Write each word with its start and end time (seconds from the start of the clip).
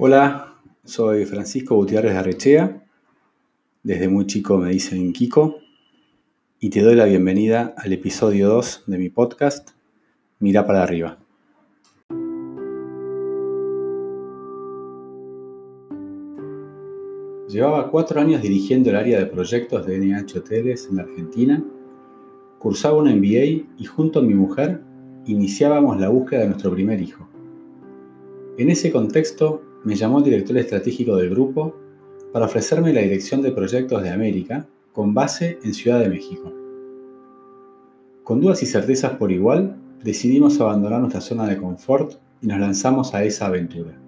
Hola, 0.00 0.54
soy 0.84 1.24
Francisco 1.24 1.74
Gutiérrez 1.74 2.12
de 2.12 2.18
Arrechea. 2.18 2.86
Desde 3.82 4.06
muy 4.06 4.26
chico 4.26 4.56
me 4.56 4.70
dicen 4.70 5.12
Kiko. 5.12 5.56
Y 6.60 6.70
te 6.70 6.82
doy 6.82 6.94
la 6.94 7.06
bienvenida 7.06 7.74
al 7.76 7.92
episodio 7.92 8.48
2 8.48 8.84
de 8.86 8.96
mi 8.96 9.08
podcast, 9.08 9.70
Mira 10.38 10.64
para 10.64 10.84
arriba. 10.84 11.18
Llevaba 17.48 17.90
cuatro 17.90 18.20
años 18.20 18.40
dirigiendo 18.40 18.90
el 18.90 18.96
área 18.96 19.18
de 19.18 19.26
proyectos 19.26 19.84
de 19.84 19.98
NH 19.98 20.38
Hoteles 20.38 20.86
en 20.88 20.98
la 20.98 21.02
Argentina. 21.02 21.64
Cursaba 22.60 22.98
un 22.98 23.08
MBA 23.08 23.66
y 23.76 23.84
junto 23.84 24.20
a 24.20 24.22
mi 24.22 24.34
mujer 24.34 24.80
iniciábamos 25.26 25.98
la 25.98 26.08
búsqueda 26.08 26.42
de 26.42 26.46
nuestro 26.50 26.70
primer 26.70 27.02
hijo. 27.02 27.28
En 28.58 28.70
ese 28.70 28.92
contexto 28.92 29.64
me 29.88 29.96
llamó 29.96 30.18
el 30.18 30.24
director 30.24 30.58
estratégico 30.58 31.16
del 31.16 31.30
grupo 31.30 31.74
para 32.30 32.44
ofrecerme 32.44 32.92
la 32.92 33.00
dirección 33.00 33.40
de 33.40 33.52
proyectos 33.52 34.02
de 34.02 34.10
América 34.10 34.66
con 34.92 35.14
base 35.14 35.58
en 35.64 35.72
Ciudad 35.72 36.00
de 36.00 36.10
México. 36.10 36.52
Con 38.22 38.38
dudas 38.38 38.62
y 38.62 38.66
certezas 38.66 39.12
por 39.12 39.32
igual, 39.32 39.76
decidimos 40.04 40.60
abandonar 40.60 41.00
nuestra 41.00 41.22
zona 41.22 41.46
de 41.46 41.56
confort 41.56 42.16
y 42.42 42.48
nos 42.48 42.60
lanzamos 42.60 43.14
a 43.14 43.24
esa 43.24 43.46
aventura. 43.46 43.98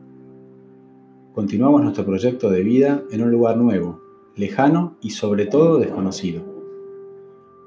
Continuamos 1.33 1.83
nuestro 1.83 2.05
proyecto 2.05 2.51
de 2.51 2.63
vida 2.63 3.03
en 3.11 3.23
un 3.23 3.31
lugar 3.31 3.57
nuevo, 3.57 4.03
lejano 4.37 4.99
y 5.01 5.09
sobre 5.09 5.47
todo 5.47 5.79
desconocido. 5.79 6.43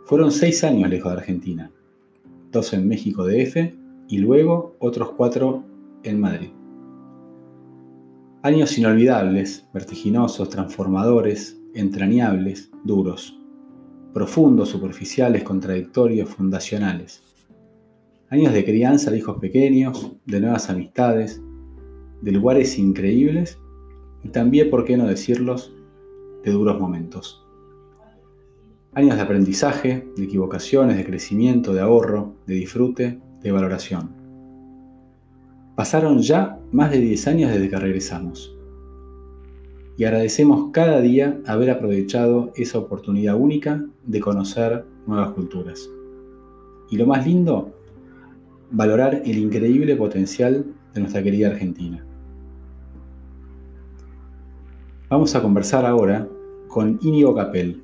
Fueron 0.05 0.31
seis 0.31 0.63
años 0.63 0.87
lejos 0.87 1.11
de 1.11 1.17
Argentina, 1.17 1.71
dos 2.51 2.73
en 2.73 2.87
México 2.87 3.25
DF 3.25 3.73
y 4.07 4.19
luego 4.19 4.75
otros 4.77 5.13
cuatro 5.13 5.63
en 6.03 6.19
Madrid. 6.19 6.49
Años 8.45 8.77
inolvidables, 8.77 9.65
vertiginosos, 9.73 10.49
transformadores, 10.49 11.57
entrañables, 11.75 12.69
duros, 12.83 13.39
profundos, 14.13 14.67
superficiales, 14.67 15.43
contradictorios, 15.43 16.27
fundacionales. 16.27 17.23
Años 18.27 18.51
de 18.51 18.65
crianza 18.65 19.11
de 19.11 19.19
hijos 19.19 19.37
pequeños, 19.39 20.17
de 20.25 20.41
nuevas 20.41 20.69
amistades, 20.69 21.41
de 22.21 22.31
lugares 22.33 22.77
increíbles 22.77 23.57
y 24.25 24.27
también, 24.27 24.69
por 24.69 24.83
qué 24.83 24.97
no 24.97 25.07
decirlos, 25.07 25.73
de 26.43 26.51
duros 26.51 26.77
momentos. 26.77 27.47
Años 28.93 29.15
de 29.15 29.21
aprendizaje, 29.21 30.05
de 30.17 30.23
equivocaciones, 30.25 30.97
de 30.97 31.05
crecimiento, 31.05 31.73
de 31.73 31.79
ahorro, 31.79 32.35
de 32.45 32.55
disfrute, 32.55 33.21
de 33.41 33.51
valoración. 33.53 34.22
Pasaron 35.75 36.19
ya 36.19 36.59
más 36.71 36.91
de 36.91 36.99
10 36.99 37.27
años 37.27 37.51
desde 37.51 37.67
que 37.67 37.77
regresamos. 37.77 38.55
Y 39.97 40.03
agradecemos 40.03 40.71
cada 40.71 41.01
día 41.01 41.39
haber 41.47 41.71
aprovechado 41.71 42.51
esa 42.55 42.77
oportunidad 42.77 43.35
única 43.35 43.83
de 44.05 44.19
conocer 44.19 44.85
nuevas 45.07 45.31
culturas. 45.31 45.89
Y 46.91 46.97
lo 46.97 47.07
más 47.07 47.25
lindo, 47.25 47.73
valorar 48.69 49.23
el 49.25 49.37
increíble 49.37 49.95
potencial 49.95 50.65
de 50.93 50.99
nuestra 51.01 51.23
querida 51.23 51.49
Argentina. 51.49 52.05
Vamos 55.09 55.35
a 55.35 55.41
conversar 55.41 55.85
ahora 55.87 56.27
con 56.67 56.99
Íñigo 57.01 57.35
Capel, 57.35 57.81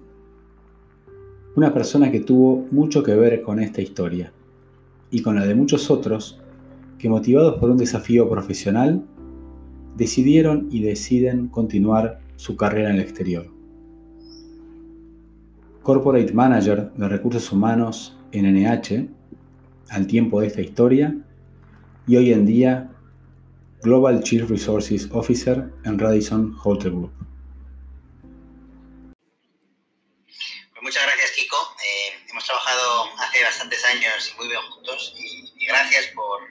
una 1.56 1.74
persona 1.74 2.12
que 2.12 2.20
tuvo 2.20 2.68
mucho 2.72 3.02
que 3.02 3.16
ver 3.16 3.42
con 3.42 3.60
esta 3.60 3.82
historia 3.82 4.32
y 5.10 5.24
con 5.24 5.36
la 5.36 5.46
de 5.46 5.56
muchos 5.56 5.90
otros 5.90 6.40
que 7.00 7.10
motivados 7.10 7.60
por 7.60 7.72
un 7.72 7.78
desafío 7.78 8.30
profesional, 8.30 9.06
decidieron 9.96 10.68
y 10.70 10.84
deciden 10.84 11.48
continuar 11.48 12.20
su 12.36 12.56
carrera 12.56 12.90
en 12.90 12.98
el 12.98 13.02
exterior. 13.02 13.52
Corporate 15.82 16.34
Manager 16.34 16.92
de 16.92 17.08
Recursos 17.08 17.52
Humanos 17.52 18.18
en 18.32 18.46
NH, 18.54 19.10
al 19.90 20.08
tiempo 20.08 20.42
de 20.42 20.48
esta 20.48 20.62
historia, 20.62 21.16
y 22.06 22.18
hoy 22.18 22.34
en 22.34 22.46
día 22.46 22.92
Global 23.82 24.22
Chief 24.22 24.48
Resources 24.50 25.10
Officer 25.12 25.72
en 25.86 25.98
Radisson 25.98 26.56
Hotel 26.64 26.92
Group. 26.92 27.12
Pues 30.72 30.84
muchas 30.84 31.04
gracias, 31.04 31.32
Kiko. 31.32 31.56
Eh, 31.56 32.26
hemos 32.30 32.46
trabajado 32.46 33.06
hace 33.20 33.44
bastantes 33.44 33.84
años 33.86 34.32
y 34.34 34.38
muy 34.38 34.48
bien 34.48 34.62
juntos 34.70 35.16
y 35.18 35.66
gracias 35.66 36.08
por, 36.16 36.42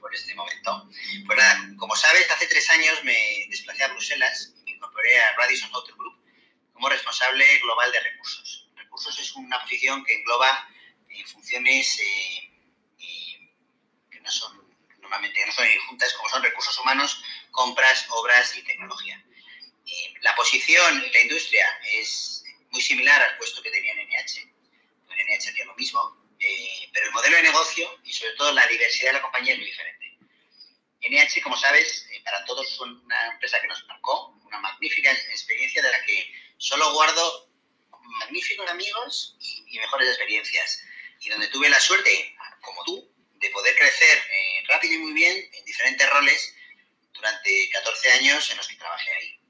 por, 0.00 0.14
este 0.14 0.34
momento. 0.34 0.88
Pues 1.26 1.38
nada, 1.38 1.70
como 1.76 1.94
sabes, 1.96 2.30
hace 2.30 2.46
tres 2.46 2.68
años 2.70 3.02
me 3.04 3.46
desplacé 3.48 3.84
a 3.84 3.88
Bruselas 3.88 4.54
y 4.56 4.64
me 4.64 4.70
incorporé 4.72 5.20
a 5.20 5.36
Radisson 5.36 5.74
Hotel 5.74 5.94
Group 5.96 6.18
como 6.72 6.88
responsable 6.88 7.44
global 7.58 7.90
de 7.92 8.00
recursos. 8.00 8.68
Recursos 8.76 9.18
es 9.18 9.32
una 9.34 9.60
posición 9.60 10.04
que 10.04 10.14
engloba 10.14 10.68
eh, 11.08 11.24
funciones 11.26 11.98
eh, 12.00 12.50
que 14.10 14.20
no 14.20 14.30
son 14.30 14.66
normalmente 15.06 15.46
no 15.46 15.52
son 15.52 15.66
juntas, 15.88 16.12
como 16.14 16.28
son 16.28 16.42
recursos 16.42 16.76
humanos, 16.78 17.22
compras, 17.52 18.06
obras 18.10 18.56
y 18.56 18.62
tecnología. 18.62 19.24
Eh, 19.86 20.14
la 20.22 20.34
posición 20.34 21.02
en 21.04 21.12
la 21.12 21.20
industria 21.20 21.64
es 21.92 22.44
muy 22.70 22.82
similar 22.82 23.22
al 23.22 23.36
puesto 23.38 23.62
que 23.62 23.70
tenía 23.70 23.92
en 23.92 24.08
NH. 24.08 24.40
En 24.40 25.26
NH 25.28 25.50
hacía 25.50 25.64
lo 25.64 25.76
mismo, 25.76 26.25
eh, 26.46 26.90
pero 26.92 27.06
el 27.06 27.12
modelo 27.12 27.36
de 27.36 27.42
negocio 27.42 28.00
y 28.04 28.12
sobre 28.12 28.34
todo 28.34 28.52
la 28.52 28.66
diversidad 28.68 29.08
de 29.10 29.14
la 29.14 29.22
compañía 29.22 29.54
es 29.54 29.58
muy 29.58 29.66
diferente. 29.66 30.18
NH, 31.02 31.42
como 31.42 31.56
sabes, 31.56 32.06
eh, 32.12 32.22
para 32.24 32.44
todos 32.44 32.66
es 32.70 32.78
una 32.80 33.32
empresa 33.32 33.60
que 33.60 33.66
nos 33.66 33.84
marcó, 33.86 34.28
una 34.44 34.58
magnífica 34.58 35.10
experiencia 35.10 35.82
de 35.82 35.90
la 35.90 36.02
que 36.04 36.32
solo 36.58 36.92
guardo 36.92 37.50
magníficos 38.00 38.68
amigos 38.70 39.36
y, 39.40 39.78
mejores 39.78 40.08
experiencias. 40.08 40.82
Y 41.20 41.28
donde 41.28 41.48
tuve 41.48 41.68
la 41.68 41.80
suerte, 41.80 42.36
como 42.60 42.84
tú, 42.84 43.12
de 43.34 43.50
poder 43.50 43.76
crecer 43.76 44.18
eh, 44.18 44.64
rápido 44.68 44.94
y 44.94 44.98
muy 44.98 45.12
bien 45.12 45.50
en 45.52 45.64
diferentes 45.64 46.08
roles 46.10 46.54
durante 47.12 47.70
14 47.70 48.12
años 48.12 48.50
en 48.50 48.56
los 48.56 48.68
que 48.68 48.76
trabajé 48.76 49.10
ahí. 49.12 49.40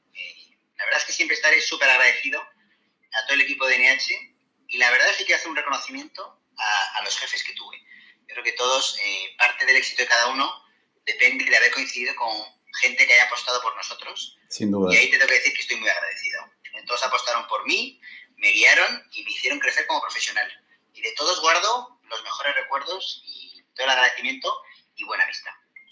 la 0.77 0.85
verdad 0.85 1.01
es 1.01 1.07
que 1.07 1.13
siempre 1.13 1.37
estaré 1.37 1.61
súper 1.61 1.89
agradecido 1.91 2.41
a 2.41 3.25
todo 3.25 3.35
el 3.35 3.43
equipo 3.43 3.67
de 3.67 3.79
NH 3.79 4.37
y 4.69 4.79
la 4.79 4.91
verdad 4.91 5.11
es 5.11 5.17
que 5.17 5.25
quiero 5.25 5.39
hacer 5.39 5.51
un 5.51 5.57
reconocimiento 5.57 6.41
a, 6.59 7.03
los 7.03 7.19
jefes 7.19 7.45
que 7.45 7.53
tuve. 7.55 7.79
Yo 8.29 8.35
creo 8.35 8.45
que 8.45 8.53
todos, 8.53 8.99
eh, 9.01 9.35
parte 9.39 9.65
del 9.67 9.77
éxito 9.77 10.03
de 10.03 10.09
cada 10.09 10.29
uno 10.29 10.51
depende 11.05 11.45
de 11.45 11.57
haber 11.57 11.71
coincidido 11.73 12.15
con 12.17 12.31
gente 12.81 13.07
que 13.07 13.13
haya 13.13 13.25
apostado 13.25 13.61
por 13.63 13.77
nosotros. 13.77 14.39
Sin 14.49 14.71
duda. 14.71 14.93
Y 14.93 14.97
ahí 14.97 15.11
te 15.11 15.19
tengo 15.19 15.29
que 15.29 15.39
decir 15.39 15.55
que 15.55 15.63
estoy 15.63 15.77
muy 15.77 15.89
agradecido. 15.89 16.51
Todos 16.87 17.03
apostaron 17.05 17.47
por 17.49 17.67
mí, 17.67 18.01
me 18.37 18.51
guiaron 18.51 19.09
y 19.11 19.25
me 19.25 19.31
hicieron 19.31 19.59
crecer 19.59 19.87
como 19.87 20.01
profesional. 20.01 20.49
Y 20.93 21.01
de 21.01 21.13
todos 21.13 21.41
guardo 21.41 21.99
los 22.05 22.23
mejores 22.23 22.55
recuerdos 22.55 23.23
y 23.25 23.63
todo 23.75 23.87
el 23.87 23.91
agradecimiento 23.91 24.53
y 24.95 25.05
buena 25.05 25.27
vista. 25.27 25.51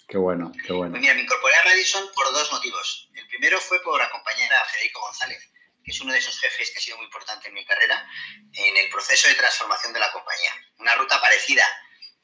Qué 0.08 0.18
bueno, 0.18 0.52
qué 0.66 0.72
bueno. 0.72 0.92
Pues 0.92 1.00
mira, 1.00 1.14
me 1.14 1.22
incorporé 1.22 1.54
a 1.56 1.62
Radisson 1.64 2.10
por 2.14 2.30
dos 2.32 2.52
motivos. 2.52 3.08
El 3.14 3.26
primero 3.28 3.58
fue 3.60 3.80
por 3.82 4.00
acompañar 4.00 4.52
a 4.52 4.64
Federico 4.66 5.00
González, 5.00 5.50
que 5.84 5.90
es 5.90 6.00
uno 6.00 6.12
de 6.12 6.18
esos 6.18 6.38
jefes 6.40 6.70
que 6.70 6.78
ha 6.78 6.82
sido 6.82 6.96
muy 6.96 7.06
importante 7.06 7.48
en 7.48 7.54
mi 7.54 7.64
carrera, 7.64 8.08
en 8.54 8.76
el 8.76 8.88
proceso 8.88 9.28
de 9.28 9.34
transformación 9.34 9.92
de 9.92 10.00
la 10.00 10.10
compañía. 10.10 10.52
Una 10.78 10.94
ruta 10.94 11.20
parecida 11.20 11.64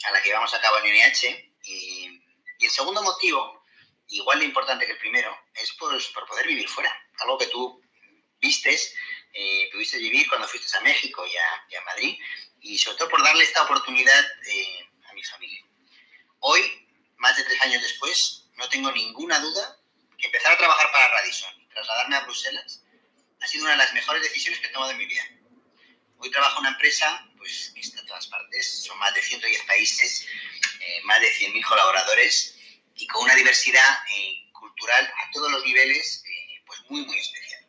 a 0.04 0.10
la 0.12 0.22
que 0.22 0.28
llevamos 0.30 0.52
a 0.54 0.60
cabo 0.60 0.78
en 0.78 0.94
NH. 0.94 1.52
Y, 1.64 2.20
el 2.60 2.70
segundo 2.70 3.02
motivo, 3.02 3.64
igual 4.08 4.40
de 4.40 4.44
importante 4.44 4.84
que 4.84 4.92
el 4.92 4.98
primero, 4.98 5.34
es 5.54 5.72
por, 5.72 5.96
por 6.12 6.26
poder 6.26 6.46
vivir 6.46 6.68
fuera. 6.68 6.94
Algo 7.20 7.38
que 7.38 7.46
tú 7.46 7.82
vistes, 8.38 8.94
eh, 9.32 9.68
pudiste 9.72 9.98
vivir 9.98 10.28
cuando 10.28 10.46
fuiste 10.46 10.76
a 10.76 10.80
México 10.80 11.26
y 11.26 11.76
a, 11.76 11.84
Madrid. 11.84 12.18
Y 12.60 12.78
sobre 12.78 12.98
todo 12.98 13.08
por 13.08 13.22
darle 13.22 13.44
esta 13.44 13.62
oportunidad 13.62 14.24
eh, 14.46 14.88
a 15.08 15.12
mi 15.14 15.24
familia. 15.24 15.64
Hoy, 16.40 16.86
más 17.16 17.36
de 17.36 17.44
tres 17.44 17.60
años 17.62 17.82
después, 17.82 18.46
no 18.56 18.68
tengo 18.68 18.90
ninguna 18.92 19.38
duda 19.38 19.78
que 20.18 20.26
empezar 20.26 20.52
a 20.52 20.58
trabajar 20.58 20.92
para 20.92 21.08
Radisson 21.08 21.62
y 21.62 21.66
trasladarme 21.68 22.16
a 22.16 22.20
Bruselas 22.20 22.82
sido 23.50 23.64
una 23.64 23.72
de 23.72 23.78
las 23.78 23.92
mejores 23.92 24.22
decisiones 24.22 24.60
que 24.60 24.68
he 24.68 24.70
tomado 24.70 24.92
en 24.92 24.98
mi 24.98 25.06
vida. 25.06 25.28
Hoy 26.18 26.30
trabajo 26.30 26.58
en 26.58 26.60
una 26.60 26.70
empresa 26.70 27.26
pues, 27.36 27.72
que 27.74 27.80
está 27.80 28.00
en 28.00 28.06
todas 28.06 28.26
partes, 28.28 28.84
son 28.84 28.96
más 28.98 29.12
de 29.14 29.22
110 29.22 29.62
países, 29.64 30.26
eh, 30.80 31.00
más 31.04 31.20
de 31.20 31.32
100.000 31.34 31.64
colaboradores 31.66 32.56
y 32.94 33.06
con 33.08 33.24
una 33.24 33.34
diversidad 33.34 34.04
eh, 34.14 34.52
cultural 34.52 35.04
a 35.04 35.30
todos 35.32 35.50
los 35.50 35.64
niveles 35.64 36.22
eh, 36.26 36.62
pues 36.64 36.80
muy, 36.90 37.04
muy 37.04 37.18
especial. 37.18 37.66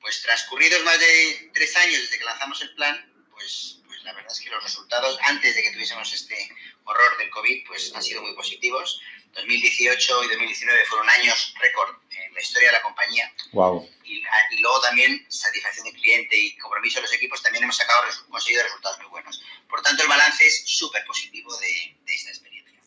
Pues 0.00 0.22
transcurridos 0.22 0.82
más 0.82 0.98
de 0.98 1.50
tres 1.52 1.76
años 1.76 2.00
desde 2.00 2.18
que 2.18 2.24
lanzamos 2.24 2.62
el 2.62 2.74
plan, 2.74 3.26
pues, 3.32 3.80
pues 3.84 4.02
la 4.04 4.14
verdad 4.14 4.32
es 4.32 4.40
que 4.40 4.48
los 4.48 4.62
resultados, 4.62 5.18
antes 5.24 5.54
de 5.54 5.62
que 5.62 5.72
tuviésemos 5.72 6.10
este 6.10 6.50
horror 6.84 7.18
del 7.18 7.28
COVID, 7.30 7.66
pues 7.66 7.94
han 7.94 8.02
sido 8.02 8.22
muy 8.22 8.34
positivos. 8.34 8.98
2018 9.32 10.24
y 10.24 10.28
2019 10.28 10.84
fueron 10.86 11.10
años 11.10 11.54
récord 11.60 11.96
la 12.40 12.44
historia 12.44 12.68
de 12.68 12.72
la 12.72 12.82
compañía. 12.82 13.24
Wow. 13.52 13.86
Y, 14.04 14.22
luego 14.60 14.80
también 14.80 15.24
satisfacción 15.28 15.84
del 15.84 15.94
cliente 15.94 16.36
y 16.36 16.56
compromiso 16.56 16.98
de 16.98 17.02
los 17.02 17.12
equipos, 17.14 17.42
también 17.42 17.64
hemos 17.64 17.76
sacado, 17.76 18.00
conseguido 18.30 18.64
resultados 18.64 18.98
muy 19.00 19.10
buenos. 19.10 19.42
Por 19.68 19.82
tanto, 19.82 20.02
el 20.02 20.08
balance 20.08 20.46
es 20.46 20.62
súper 20.66 21.04
positivo 21.06 21.50
de, 21.56 22.14
esta 22.14 22.30
experiencia. 22.30 22.80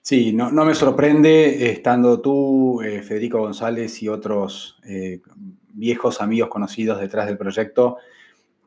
Sí, 0.00 0.32
no, 0.32 0.50
me 0.50 0.74
sorprende 0.74 1.70
estando 1.70 2.20
tú, 2.20 2.82
eh, 2.82 3.02
Federico 3.02 3.38
González 3.38 4.02
y 4.02 4.08
otros 4.08 4.78
eh, 4.84 5.20
viejos 5.68 6.20
amigos 6.20 6.48
conocidos 6.48 7.00
detrás 7.00 7.26
del 7.26 7.38
proyecto 7.38 7.98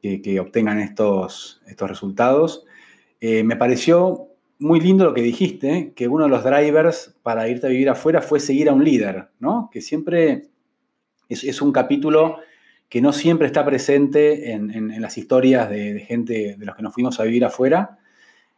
que, 0.01 0.39
obtengan 0.39 0.79
estos, 0.79 1.61
estos 1.67 1.89
resultados. 1.89 2.63
Eh, 3.19 3.43
me 3.43 3.55
pareció 3.55 4.29
muy 4.59 4.79
lindo 4.79 5.05
lo 5.05 5.13
que 5.13 5.21
dijiste, 5.21 5.93
que 5.95 6.07
uno 6.07 6.25
de 6.25 6.29
los 6.29 6.43
drivers 6.43 7.15
para 7.23 7.47
irte 7.47 7.67
a 7.67 7.69
vivir 7.69 7.89
afuera 7.89 8.21
fue 8.21 8.39
seguir 8.39 8.69
a 8.69 8.73
un 8.73 8.83
líder, 8.83 9.29
¿no? 9.39 9.69
Que 9.71 9.81
siempre 9.81 10.47
es, 11.29 11.61
un 11.61 11.71
capítulo 11.71 12.37
que 12.89 13.01
no 13.01 13.13
siempre 13.13 13.47
está 13.47 13.65
presente 13.65 14.51
en, 14.51 15.01
las 15.01 15.17
historias 15.17 15.69
de, 15.69 15.99
gente 15.99 16.55
de 16.57 16.65
los 16.65 16.75
que 16.75 16.81
nos 16.81 16.93
fuimos 16.93 17.19
a 17.19 17.23
vivir 17.23 17.45
afuera. 17.45 17.99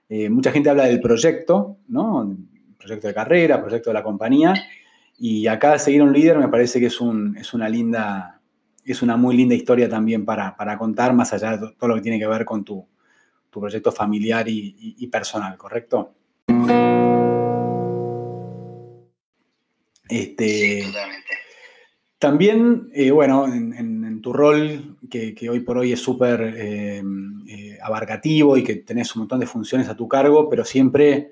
Eh, 0.07 0.29
mucha 0.29 0.51
gente 0.51 0.69
habla 0.69 0.85
del 0.85 1.01
proyecto, 1.01 1.77
¿no? 1.87 2.37
Proyecto 2.77 3.07
de 3.07 3.13
carrera, 3.13 3.61
proyecto 3.61 3.89
de 3.89 3.95
la 3.95 4.03
compañía. 4.03 4.53
Y 5.17 5.47
acá 5.47 5.77
seguir 5.79 6.01
a 6.01 6.05
un 6.05 6.13
líder 6.13 6.37
me 6.37 6.47
parece 6.47 6.79
que 6.79 6.85
es, 6.85 6.97
es 7.37 7.53
una 7.53 7.67
linda, 7.67 8.39
es 8.85 9.01
una 9.01 9.17
muy 9.17 9.35
linda 9.35 9.53
historia 9.53 9.89
también 9.89 10.23
para, 10.23 10.55
para 10.55 10.77
contar, 10.77 11.13
más 11.13 11.33
allá 11.33 11.57
de 11.57 11.73
todo 11.77 11.89
lo 11.89 11.95
que 11.95 12.01
tiene 12.01 12.19
que 12.19 12.27
ver 12.27 12.45
con 12.45 12.63
tu, 12.63 12.87
tu 13.49 13.59
proyecto 13.59 13.91
familiar 13.91 14.47
y, 14.47 15.07
personal, 15.07 15.57
¿correcto? 15.57 16.13
Este, 20.07 20.83
totalmente. 20.85 21.29
También, 22.19 22.89
eh, 22.93 23.11
bueno, 23.11 23.45
en, 23.45 24.21
tu 24.21 24.33
rol, 24.33 24.97
que, 25.09 25.49
hoy 25.49 25.61
por 25.61 25.77
hoy 25.77 25.93
es 25.93 26.01
súper 26.01 26.41
eh, 26.57 27.01
eh, 27.47 27.77
abarcativo 27.81 28.57
y 28.57 28.63
que 28.65 28.75
tenés 28.75 29.15
un 29.15 29.21
montón 29.21 29.39
de 29.39 29.45
funciones 29.45 29.87
a 29.87 29.95
tu 29.95 30.09
cargo, 30.09 30.49
pero 30.49 30.65
siempre 30.65 31.31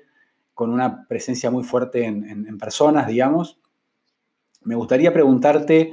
con 0.54 0.70
una 0.70 1.06
presencia 1.06 1.50
muy 1.50 1.62
fuerte 1.62 2.06
en, 2.06 2.56
personas, 2.58 3.06
digamos, 3.06 3.58
me 4.62 4.74
gustaría 4.74 5.12
preguntarte 5.12 5.92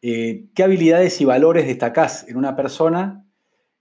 qué 0.00 0.62
habilidades 0.62 1.20
y 1.22 1.24
valores 1.24 1.66
destacás 1.66 2.28
en 2.28 2.36
una 2.36 2.54
persona 2.54 3.23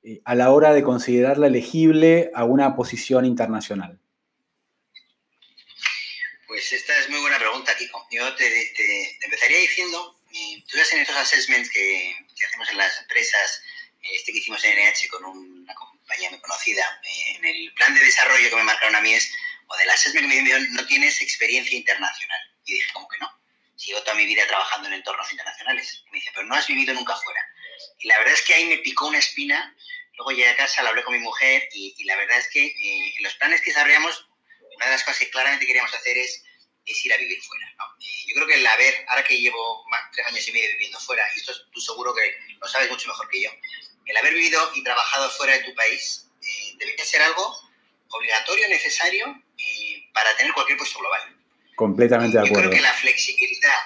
eh, 0.03 0.21
a 0.25 0.35
la 0.35 0.51
hora 0.51 0.73
de 0.73 0.83
considerarla 0.83 1.47
elegible 1.47 2.29
a 2.35 2.43
una 2.43 2.75
posición 2.75 3.25
internacional? 3.25 3.99
Pues 6.47 6.71
esta 6.73 6.97
es 6.99 7.09
muy 7.09 7.21
buena 7.21 7.39
pregunta, 7.39 7.75
Kiko. 7.77 8.05
Yo 8.11 8.35
te, 8.35 8.45
empezaría 9.23 9.59
diciendo, 9.59 10.19
eh, 10.33 10.61
tú 10.67 10.77
sabes 10.77 10.93
en 10.93 10.99
estos 10.99 11.15
assessments 11.15 11.69
que, 11.69 12.15
hacemos 12.47 12.69
en 12.69 12.77
las 12.77 12.99
empresas, 13.01 13.63
eh, 14.01 14.15
este 14.15 14.33
que 14.33 14.39
hicimos 14.39 14.63
en 14.65 14.77
NH 14.77 15.07
con 15.09 15.25
una 15.25 15.73
compañía 15.73 16.29
muy 16.31 16.39
conocida, 16.41 16.83
en 17.29 17.45
el 17.45 17.73
plan 17.73 17.95
de 17.95 18.01
desarrollo 18.01 18.49
que 18.49 18.55
me 18.57 18.63
marcaron 18.63 18.95
a 18.95 19.01
mí 19.01 19.13
es, 19.13 19.31
o 19.67 19.77
del 19.77 19.89
assessment 19.89 20.29
que 20.29 20.35
me 20.35 20.41
dijeron, 20.41 20.67
no 20.73 20.85
tienes 20.85 21.21
experiencia 21.21 21.77
internacional. 21.77 22.41
Y 22.65 22.73
dije, 22.73 22.91
¿cómo 22.93 23.07
que 23.07 23.17
no? 23.19 23.29
Sigo 23.75 24.01
toda 24.03 24.15
mi 24.15 24.25
vida 24.25 24.45
trabajando 24.47 24.89
en 24.89 24.95
entornos 24.95 25.31
internacionales. 25.31 26.03
Y 26.05 26.11
me 26.11 26.17
dice, 26.19 26.31
pero 26.35 26.45
no 26.45 26.55
has 26.55 26.67
vivido 26.67 26.93
nunca 26.93 27.15
fuera. 27.15 27.41
Y 27.99 28.07
la 28.07 28.17
verdad 28.17 28.33
es 28.33 28.41
que 28.41 28.53
ahí 28.53 28.65
me 28.65 28.77
picó 28.77 29.07
una 29.07 29.19
espina 29.19 29.75
Luego 30.17 30.31
llegué 30.31 30.49
a 30.49 30.55
casa, 30.55 30.83
lo 30.83 30.89
hablé 30.89 31.03
con 31.03 31.13
mi 31.13 31.19
mujer 31.19 31.67
y, 31.73 32.03
la 32.05 32.15
verdad 32.15 32.37
es 32.37 32.47
que 32.49 32.65
eh, 32.65 33.13
en 33.17 33.23
los 33.23 33.33
planes 33.35 33.61
que 33.61 33.71
desarrollamos, 33.71 34.27
una 34.75 34.85
de 34.85 34.91
las 34.91 35.03
cosas 35.03 35.19
que 35.19 35.29
claramente 35.29 35.65
queríamos 35.65 35.93
hacer 35.93 36.17
es, 36.17 36.43
ir 36.85 37.13
a 37.13 37.17
vivir 37.17 37.41
fuera. 37.41 37.65
Eh, 37.99 38.05
yo 38.27 38.35
creo 38.35 38.47
que 38.47 38.55
el 38.55 38.67
haber, 38.67 39.05
ahora 39.07 39.23
que 39.23 39.39
llevo 39.39 39.83
más, 39.89 40.01
tres 40.11 40.27
años 40.27 40.47
y 40.47 40.51
medio 40.51 40.69
viviendo 40.73 40.99
fuera, 40.99 41.23
y 41.35 41.39
esto 41.39 41.53
tú 41.71 41.81
seguro 41.81 42.13
que 42.13 42.35
lo 42.59 42.67
sabes 42.67 42.89
mucho 42.89 43.07
mejor 43.07 43.27
que 43.29 43.41
yo, 43.41 43.49
el 44.05 44.17
haber 44.17 44.33
vivido 44.33 44.71
y 44.75 44.83
trabajado 44.83 45.29
fuera 45.31 45.57
de 45.57 45.63
tu 45.63 45.73
país 45.73 46.27
eh, 46.41 46.73
debería 46.77 47.05
ser 47.05 47.21
algo 47.21 47.57
obligatorio, 48.09 48.67
necesario 48.69 49.41
para 50.13 50.35
tener 50.37 50.53
cualquier 50.53 50.77
puesto 50.77 50.99
global. 50.99 51.21
Completamente 51.75 52.37
de 52.37 52.45
acuerdo. 52.45 52.65
Yo 52.65 52.69
creo 52.69 52.79
que 52.79 52.87
la 52.87 52.93
flexibilidad, 52.93 53.79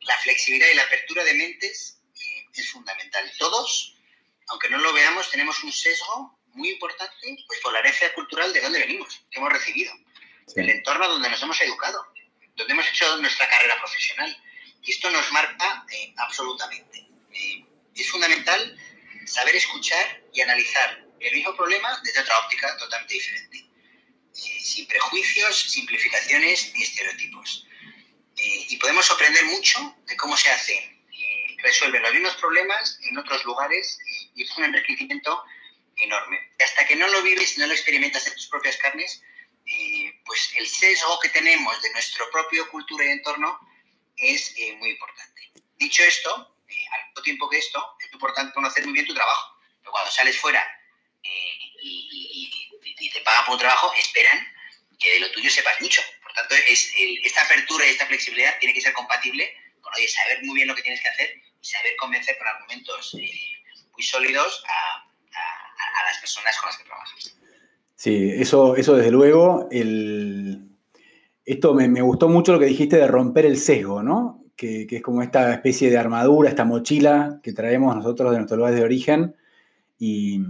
la 0.00 0.18
flexibilidad 0.18 0.68
y 0.68 0.74
la 0.74 0.82
apertura 0.82 1.22
de 1.22 1.34
mentes 1.34 2.01
es 2.60 2.70
fundamental. 2.70 3.30
Todos 3.38 3.96
aunque 4.48 4.68
no 4.68 4.78
lo 4.78 4.92
veamos, 4.92 5.30
tenemos 5.30 5.62
un 5.64 5.72
sesgo 5.72 6.38
muy 6.48 6.70
importante 6.70 7.36
pues, 7.46 7.60
por 7.60 7.72
la 7.72 7.78
herencia 7.80 8.12
cultural 8.14 8.52
de 8.52 8.60
dónde 8.60 8.80
venimos, 8.80 9.22
que 9.30 9.38
hemos 9.38 9.52
recibido, 9.52 9.92
del 10.54 10.68
entorno 10.70 11.08
donde 11.08 11.30
nos 11.30 11.42
hemos 11.42 11.60
educado, 11.60 12.06
donde 12.54 12.72
hemos 12.72 12.86
hecho 12.88 13.16
nuestra 13.18 13.48
carrera 13.48 13.76
profesional. 13.78 14.36
Y 14.82 14.90
esto 14.90 15.10
nos 15.10 15.30
marca 15.32 15.86
eh, 15.90 16.12
absolutamente. 16.18 17.08
Eh, 17.32 17.64
es 17.94 18.10
fundamental 18.10 18.76
saber 19.26 19.54
escuchar 19.54 20.22
y 20.32 20.40
analizar 20.40 21.02
el 21.20 21.34
mismo 21.34 21.56
problema 21.56 22.00
desde 22.02 22.20
otra 22.20 22.38
óptica 22.40 22.76
totalmente 22.76 23.14
diferente. 23.14 23.58
Eh, 23.58 24.60
sin 24.60 24.86
prejuicios, 24.86 25.62
simplificaciones 25.70 26.72
ni 26.74 26.82
estereotipos. 26.82 27.66
y 28.34 28.76
podemos 28.78 29.08
aprender 29.10 29.44
mucho 29.44 29.96
de 30.06 30.16
cómo 30.16 30.36
se 30.36 30.50
hacen, 30.50 30.91
resuelven 31.62 32.02
los 32.02 32.12
mismos 32.12 32.34
problemas 32.36 32.98
en 33.02 33.16
otros 33.18 33.44
lugares 33.44 33.98
y 34.34 34.42
es 34.42 34.56
un 34.58 34.64
enriquecimiento 34.64 35.44
enorme. 35.96 36.52
Hasta 36.64 36.86
que 36.86 36.96
no 36.96 37.08
lo 37.08 37.22
vives, 37.22 37.58
no 37.58 37.66
lo 37.66 37.72
experimentas 37.72 38.26
en 38.26 38.34
tus 38.34 38.48
propias 38.48 38.76
carnes, 38.76 39.22
eh, 39.66 40.20
pues 40.24 40.52
el 40.56 40.68
sesgo 40.68 41.18
que 41.20 41.28
tenemos 41.28 41.80
de 41.82 41.90
nuestro 41.92 42.28
propio 42.30 42.68
cultura 42.68 43.04
y 43.04 43.10
entorno 43.10 43.58
es 44.16 44.54
eh, 44.56 44.76
muy 44.76 44.90
importante. 44.90 45.50
Dicho 45.76 46.02
esto, 46.02 46.56
eh, 46.68 46.84
al 46.92 47.06
mismo 47.06 47.22
tiempo 47.22 47.48
que 47.48 47.58
esto, 47.58 47.96
es 48.00 48.12
importante 48.12 48.52
conocer 48.52 48.84
muy 48.84 48.92
bien 48.92 49.06
tu 49.06 49.14
trabajo. 49.14 49.58
Pero 49.80 49.92
cuando 49.92 50.10
sales 50.10 50.38
fuera 50.38 50.62
y, 51.22 53.10
te 53.12 53.20
pagan 53.20 53.44
por 53.44 53.54
un 53.54 53.58
trabajo, 53.58 53.92
esperan 53.98 54.46
que 54.98 55.14
de 55.14 55.20
lo 55.20 55.30
tuyo 55.32 55.50
sepas 55.50 55.80
mucho. 55.80 56.00
Por 56.22 56.32
tanto, 56.32 56.54
es 56.54 56.92
esta 57.24 57.42
apertura 57.42 57.84
y 57.86 57.90
esta 57.90 58.06
flexibilidad 58.06 58.58
tiene 58.58 58.72
que 58.72 58.80
ser 58.80 58.92
compatible 58.92 59.54
con 59.80 59.92
saber 60.08 60.42
muy 60.44 60.54
bien 60.54 60.68
lo 60.68 60.74
que 60.74 60.82
tienes 60.82 61.02
que 61.02 61.08
hacer 61.08 61.42
y 61.62 61.66
saber 61.66 61.92
convencer 61.98 62.36
con 62.38 62.48
argumentos 62.48 63.14
muy 63.14 64.02
sólidos 64.02 64.64
a, 64.68 65.08
las 66.10 66.18
personas 66.18 66.58
con 66.58 66.68
las 66.68 66.78
que 66.78 66.84
trabajas. 66.84 67.36
Sí, 67.94 68.32
eso, 68.34 68.76
eso 68.76 68.96
desde 68.96 69.10
luego. 69.12 69.68
esto 71.44 71.74
me, 71.74 72.02
gustó 72.02 72.28
mucho 72.28 72.52
lo 72.52 72.58
que 72.58 72.66
dijiste 72.66 72.96
de 72.96 73.06
romper 73.06 73.46
el 73.46 73.56
sesgo, 73.56 74.02
¿no? 74.02 74.44
Que, 74.56 74.86
es 74.90 75.02
como 75.02 75.22
esta 75.22 75.52
especie 75.52 75.90
de 75.90 75.98
armadura, 75.98 76.48
esta 76.48 76.64
mochila 76.64 77.40
que 77.42 77.52
traemos 77.52 77.94
nosotros 77.94 78.32
de 78.32 78.38
nuestro 78.38 78.56
lugar 78.56 78.74
de 78.74 78.82
origen 78.82 79.36
y, 79.98 80.40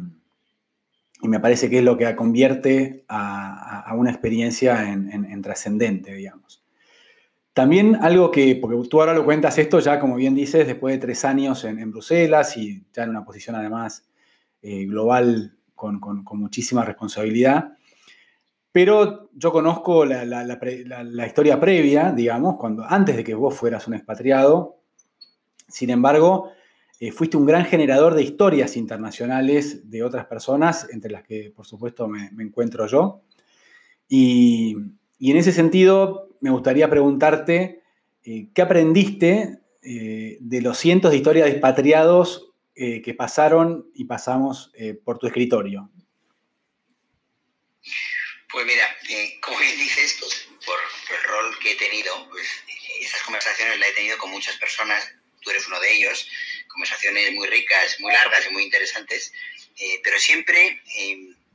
me 1.23 1.39
parece 1.39 1.71
que 1.71 1.79
es 1.79 1.85
lo 1.85 1.97
que 1.97 2.17
convierte 2.17 3.05
a, 3.07 3.93
una 3.95 4.11
experiencia 4.11 4.91
en 4.91 5.43
trascendente, 5.43 6.13
digamos. 6.15 6.62
También 7.53 7.97
algo 7.97 8.31
que, 8.31 8.57
porque 8.57 8.89
tú 8.89 9.01
ahora 9.01 9.13
lo 9.13 9.25
cuentas 9.25 9.59
esto 9.59 9.79
ya, 9.79 10.01
como 10.01 10.17
bien 10.17 10.35
dices, 10.35 10.67
después 10.67 10.95
de 10.95 10.99
tres 10.99 11.25
años 11.25 11.65
en, 11.65 11.91
Bruselas 11.91 12.57
y 12.57 12.83
ya 12.93 13.05
en 13.05 13.11
una 13.11 13.25
posición 13.25 13.57
además 13.57 14.09
eh, 14.63 14.87
global 14.87 15.55
con, 15.75 16.01
muchísima 16.33 16.85
responsabilidad. 16.85 17.77
Pero 18.71 19.29
yo 19.35 19.53
conozco 19.53 20.07
la, 20.07 21.27
historia 21.27 21.61
previa, 21.61 22.11
digamos, 22.11 22.57
cuando, 22.57 22.85
antes 22.89 23.17
de 23.17 23.25
que 23.25 23.35
vos 23.35 23.55
fueras 23.55 23.87
un 23.87 23.95
expatriado. 23.95 24.79
Sin 25.69 25.91
embargo, 25.91 26.53
eh, 26.99 27.13
fuiste 27.13 27.37
un 27.37 27.45
gran 27.45 27.67
generador 27.67 28.15
de 28.15 28.23
historias 28.23 28.79
internacionales 28.79 29.91
de 29.91 30.03
otras 30.03 30.25
personas, 30.25 30.89
entre 30.91 31.11
las 31.11 31.23
que, 31.23 31.53
por 31.55 31.67
supuesto, 31.67 32.09
me, 32.09 32.31
encuentro 32.39 32.87
yo. 32.87 33.21
Y, 34.09 34.75
y 35.23 35.31
en 35.31 35.37
ese 35.37 35.53
sentido, 35.53 36.37
me 36.41 36.51
gustaría 36.51 36.91
preguntarte, 36.91 37.85
eh, 38.25 38.49
¿qué 38.53 38.61
aprendiste 38.61 39.61
eh, 39.81 40.37
de 40.41 40.61
los 40.61 40.77
cientos 40.77 41.13
de 41.13 41.19
historias 41.19 41.47
de 41.47 41.53
expatriados 41.53 42.51
eh, 42.75 43.01
que 43.03 43.15
pasaron 43.15 43.89
y 43.95 44.07
pasamos 44.07 44.73
por 45.05 45.19
tu 45.19 45.29
escritorio? 45.29 45.89
Pues 48.51 48.67
mira, 48.67 48.85
como 49.41 49.61
bien 49.61 49.79
dices, 49.79 50.17
pues, 50.19 50.49
por, 50.67 50.77
el 51.17 51.23
rol 51.23 51.57
que 51.61 51.71
he 51.71 51.77
tenido, 51.77 52.29
pues, 52.29 52.49
esas 53.01 53.23
conversaciones 53.23 53.79
las 53.79 53.91
he 53.91 53.95
tenido 53.95 54.19
con 54.19 54.33
muchas 54.33 54.57
personas, 54.57 55.09
tú 55.41 55.51
eres 55.51 55.69
uno 55.69 55.79
de 55.79 55.99
ellos, 55.99 56.29
conversaciones 56.67 57.33
muy 57.35 57.47
ricas, 57.47 58.01
muy 58.01 58.13
largas 58.13 58.45
y 58.51 58.53
muy 58.53 58.65
interesantes, 58.65 59.33
pero 60.03 60.19
siempre 60.19 60.83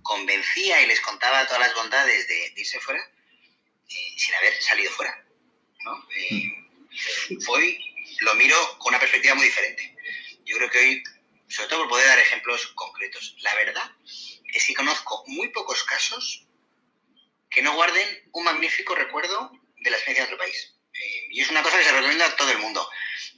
convencía 0.03 0.81
y 0.83 0.87
les 0.87 1.01
contaba 1.01 1.45
todas 1.47 1.59
las 1.59 1.75
bondades 1.75 2.29
de 2.29 2.53
irse 2.55 2.79
fuera 2.79 3.01
eh, 3.89 4.13
sin 4.17 4.35
haber 4.35 4.61
salido 4.61 4.91
fuera. 4.91 5.25
¿no? 5.83 6.07
Eh, 6.15 6.43
hoy 7.47 7.95
lo 8.21 8.35
miro 8.35 8.55
con 8.79 8.89
una 8.89 8.99
perspectiva 8.99 9.35
muy 9.35 9.45
diferente. 9.45 9.95
Yo 10.45 10.57
creo 10.57 10.69
que 10.69 10.77
hoy, 10.79 11.03
sobre 11.47 11.69
todo 11.69 11.79
por 11.81 11.89
poder 11.89 12.07
dar 12.07 12.19
ejemplos 12.19 12.67
concretos, 12.75 13.35
la 13.39 13.53
verdad 13.55 13.91
es 14.53 14.65
que 14.65 14.73
conozco 14.73 15.23
muy 15.27 15.49
pocos 15.49 15.83
casos 15.83 16.45
que 17.49 17.61
no 17.61 17.75
guarden 17.75 18.29
un 18.33 18.43
magnífico 18.43 18.95
recuerdo 18.95 19.51
de 19.77 19.89
la 19.89 19.97
experiencia 19.97 20.25
de 20.25 20.33
otro 20.33 20.45
país. 20.45 20.73
Eh, 20.93 21.27
y 21.31 21.41
es 21.41 21.49
una 21.49 21.63
cosa 21.63 21.77
que 21.77 21.83
se 21.83 21.91
recomienda 21.91 22.25
a 22.25 22.35
todo 22.35 22.51
el 22.51 22.57
mundo. 22.57 22.89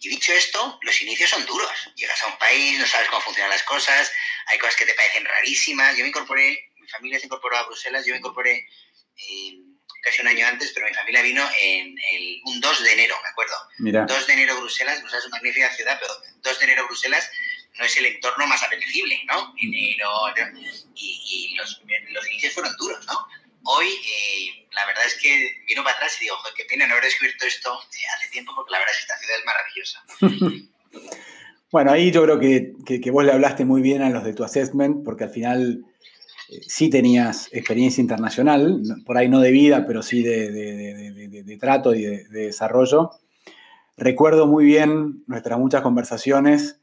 Y 0.02 0.10
dicho 0.10 0.32
esto, 0.32 0.80
los 0.82 1.02
inicios 1.02 1.30
son 1.30 1.46
duros. 1.46 1.72
Llegas 1.96 2.22
a 2.24 2.28
un 2.28 2.38
país, 2.38 2.80
no 2.80 2.86
sabes 2.86 3.10
cómo 3.10 3.22
funcionan 3.22 3.50
las 3.50 3.64
cosas, 3.64 4.12
hay 4.48 4.58
cosas 4.58 4.76
que 4.76 4.86
te 4.86 4.94
parecen 4.94 5.26
rarísimas. 5.26 5.96
Yo 5.98 6.04
me 6.04 6.10
incorporé, 6.10 6.72
mi 6.78 6.88
familia 6.88 7.20
se 7.20 7.26
incorporó 7.26 7.58
a 7.58 7.64
Bruselas, 7.64 8.06
yo 8.06 8.14
me 8.14 8.20
incorporé 8.20 8.68
casi 10.02 10.22
un 10.22 10.28
año 10.28 10.46
antes, 10.48 10.72
pero 10.74 10.88
mi 10.88 10.94
familia 10.94 11.22
vino 11.22 11.44
en 11.62 11.96
el, 12.14 12.42
un 12.46 12.60
2 12.60 12.84
de 12.84 12.94
enero, 12.94 13.16
me 13.24 13.30
acuerdo. 13.30 13.56
Mira. 13.80 14.06
2 14.06 14.28
de 14.28 14.34
enero 14.34 14.60
Bruselas, 14.60 15.00
Bruselas 15.02 15.24
es 15.24 15.28
una 15.28 15.38
magnífica 15.38 15.74
ciudad, 15.74 15.98
pero 16.00 16.14
2 16.42 16.60
de 16.60 16.66
enero 16.66 16.88
Bruselas 16.88 17.32
no 17.78 17.86
es 17.86 17.98
el 17.98 18.06
entorno 18.08 18.48
más 18.48 18.62
apetecible, 18.64 19.22
¿no? 19.26 19.54
y, 19.58 19.96
los, 21.56 21.82
los 22.12 22.28
inicios 22.28 22.54
fueron 22.54 22.76
duros, 22.78 23.06
¿no? 23.06 23.28
Hoy, 23.64 23.88
eh, 23.88 24.68
la 24.74 24.86
verdad 24.86 25.06
es 25.06 25.16
que 25.16 25.64
vino 25.68 25.84
para 25.84 25.96
atrás 25.96 26.18
y 26.20 26.26
digo, 26.26 26.36
qué 26.56 26.66
pena 26.66 26.88
no 26.88 26.94
haber 26.94 27.06
descubierto 27.06 27.46
esto 27.46 27.78
hace 27.80 28.30
tiempo, 28.32 28.54
porque 28.56 28.72
la 28.72 28.80
verdad 28.80 28.94
es 28.94 28.98
que 28.98 29.14
esta 29.14 29.20
ciudad 29.20 29.38
es 29.38 29.46
maravillosa. 29.46 30.70
bueno, 31.72 31.92
ahí 31.92 32.12
yo 32.12 32.24
creo 32.24 32.40
que, 32.40 33.02
que, 33.02 33.12
vos 33.12 33.24
le 33.24 33.34
hablaste 33.34 33.66
muy 33.66 33.82
bien 33.82 34.02
a 34.02 34.10
los 34.10 34.24
de 34.24 34.34
tu 34.34 34.44
assessment, 34.44 35.04
porque 35.04 35.26
al 35.26 35.32
final 35.32 35.86
sí 36.68 36.90
tenías 36.90 37.50
experiencia 37.52 38.02
internacional, 38.02 38.82
por 39.06 39.18
ahí 39.18 39.30
no 39.30 39.40
de 39.40 39.52
vida, 39.52 39.86
pero 39.86 40.02
sí 40.02 40.24
de, 40.24 41.58
trato 41.60 41.94
y 41.94 42.04
de, 42.04 42.24
desarrollo. 42.30 43.12
Recuerdo 43.98 44.48
muy 44.48 44.66
bien 44.66 45.24
nuestras 45.28 45.60
muchas 45.60 45.82
conversaciones 45.82 46.80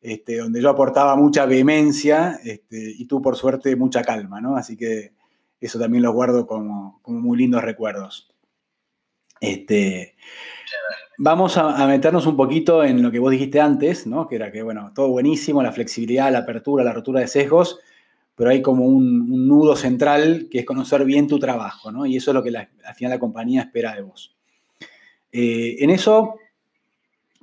este, 0.00 0.36
donde 0.36 0.62
yo 0.62 0.70
aportaba 0.70 1.16
mucha 1.16 1.44
vehemencia 1.46 2.38
este, 2.44 2.94
y 2.96 3.06
tú, 3.06 3.20
por 3.20 3.36
suerte, 3.36 3.74
mucha 3.74 4.02
calma, 4.02 4.40
¿no? 4.40 4.56
Así 4.56 4.76
que 4.76 5.12
eso 5.60 5.78
también 5.78 6.02
lo 6.02 6.12
guardo 6.12 6.46
como, 6.46 7.00
muy 7.06 7.36
lindos 7.36 7.62
recuerdos. 7.62 8.28
Este, 9.40 10.14
vamos 11.16 11.56
a, 11.56 11.86
meternos 11.86 12.26
un 12.26 12.36
poquito 12.36 12.84
en 12.84 13.02
lo 13.02 13.10
que 13.10 13.18
vos 13.18 13.32
dijiste 13.32 13.60
antes, 13.60 14.06
¿no? 14.06 14.28
Que 14.28 14.36
era 14.36 14.52
que, 14.52 14.62
bueno, 14.62 14.92
todo 14.94 15.08
buenísimo, 15.08 15.62
la 15.62 15.72
flexibilidad, 15.72 16.30
la 16.30 16.40
apertura, 16.40 16.84
la 16.84 16.92
rotura 16.92 17.20
de 17.20 17.26
sesgos, 17.26 17.80
pero 18.38 18.50
hay 18.50 18.62
como 18.62 18.86
un, 18.86 19.48
nudo 19.48 19.74
central 19.74 20.46
que 20.48 20.60
es 20.60 20.64
conocer 20.64 21.04
bien 21.04 21.26
tu 21.26 21.40
trabajo, 21.40 21.90
¿no? 21.90 22.06
Y 22.06 22.16
eso 22.16 22.30
es 22.30 22.34
lo 22.36 22.42
que 22.44 22.56
al 22.56 22.94
final 22.94 23.10
la 23.10 23.18
compañía 23.18 23.62
espera 23.62 23.96
de 23.96 24.02
vos. 24.02 24.36
Eh, 25.32 25.78
en 25.80 25.90
eso 25.90 26.36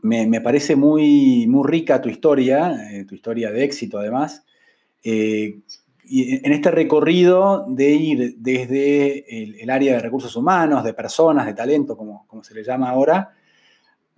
me, 0.04 0.40
parece 0.40 0.78
muy, 0.78 1.48
muy 1.48 1.70
rica 1.70 2.02
tu 2.02 2.08
historia, 2.08 2.94
eh, 2.94 3.04
tu 3.04 3.14
historia 3.14 3.52
de 3.52 3.66
éxito 3.66 4.00
además. 4.00 4.46
Eh, 5.04 5.60
y 6.06 6.46
en 6.46 6.54
este 6.54 6.72
recorrido 6.72 7.66
de 7.68 7.90
ir 7.90 8.36
desde 8.38 9.62
el, 9.62 9.70
área 9.70 9.96
de 9.96 10.00
recursos 10.00 10.34
humanos, 10.38 10.86
de 10.86 10.94
personas, 10.94 11.46
de 11.46 11.54
talento, 11.54 11.98
como, 11.98 12.26
como 12.26 12.42
se 12.42 12.54
le 12.54 12.64
llama 12.64 12.90
ahora, 12.90 13.34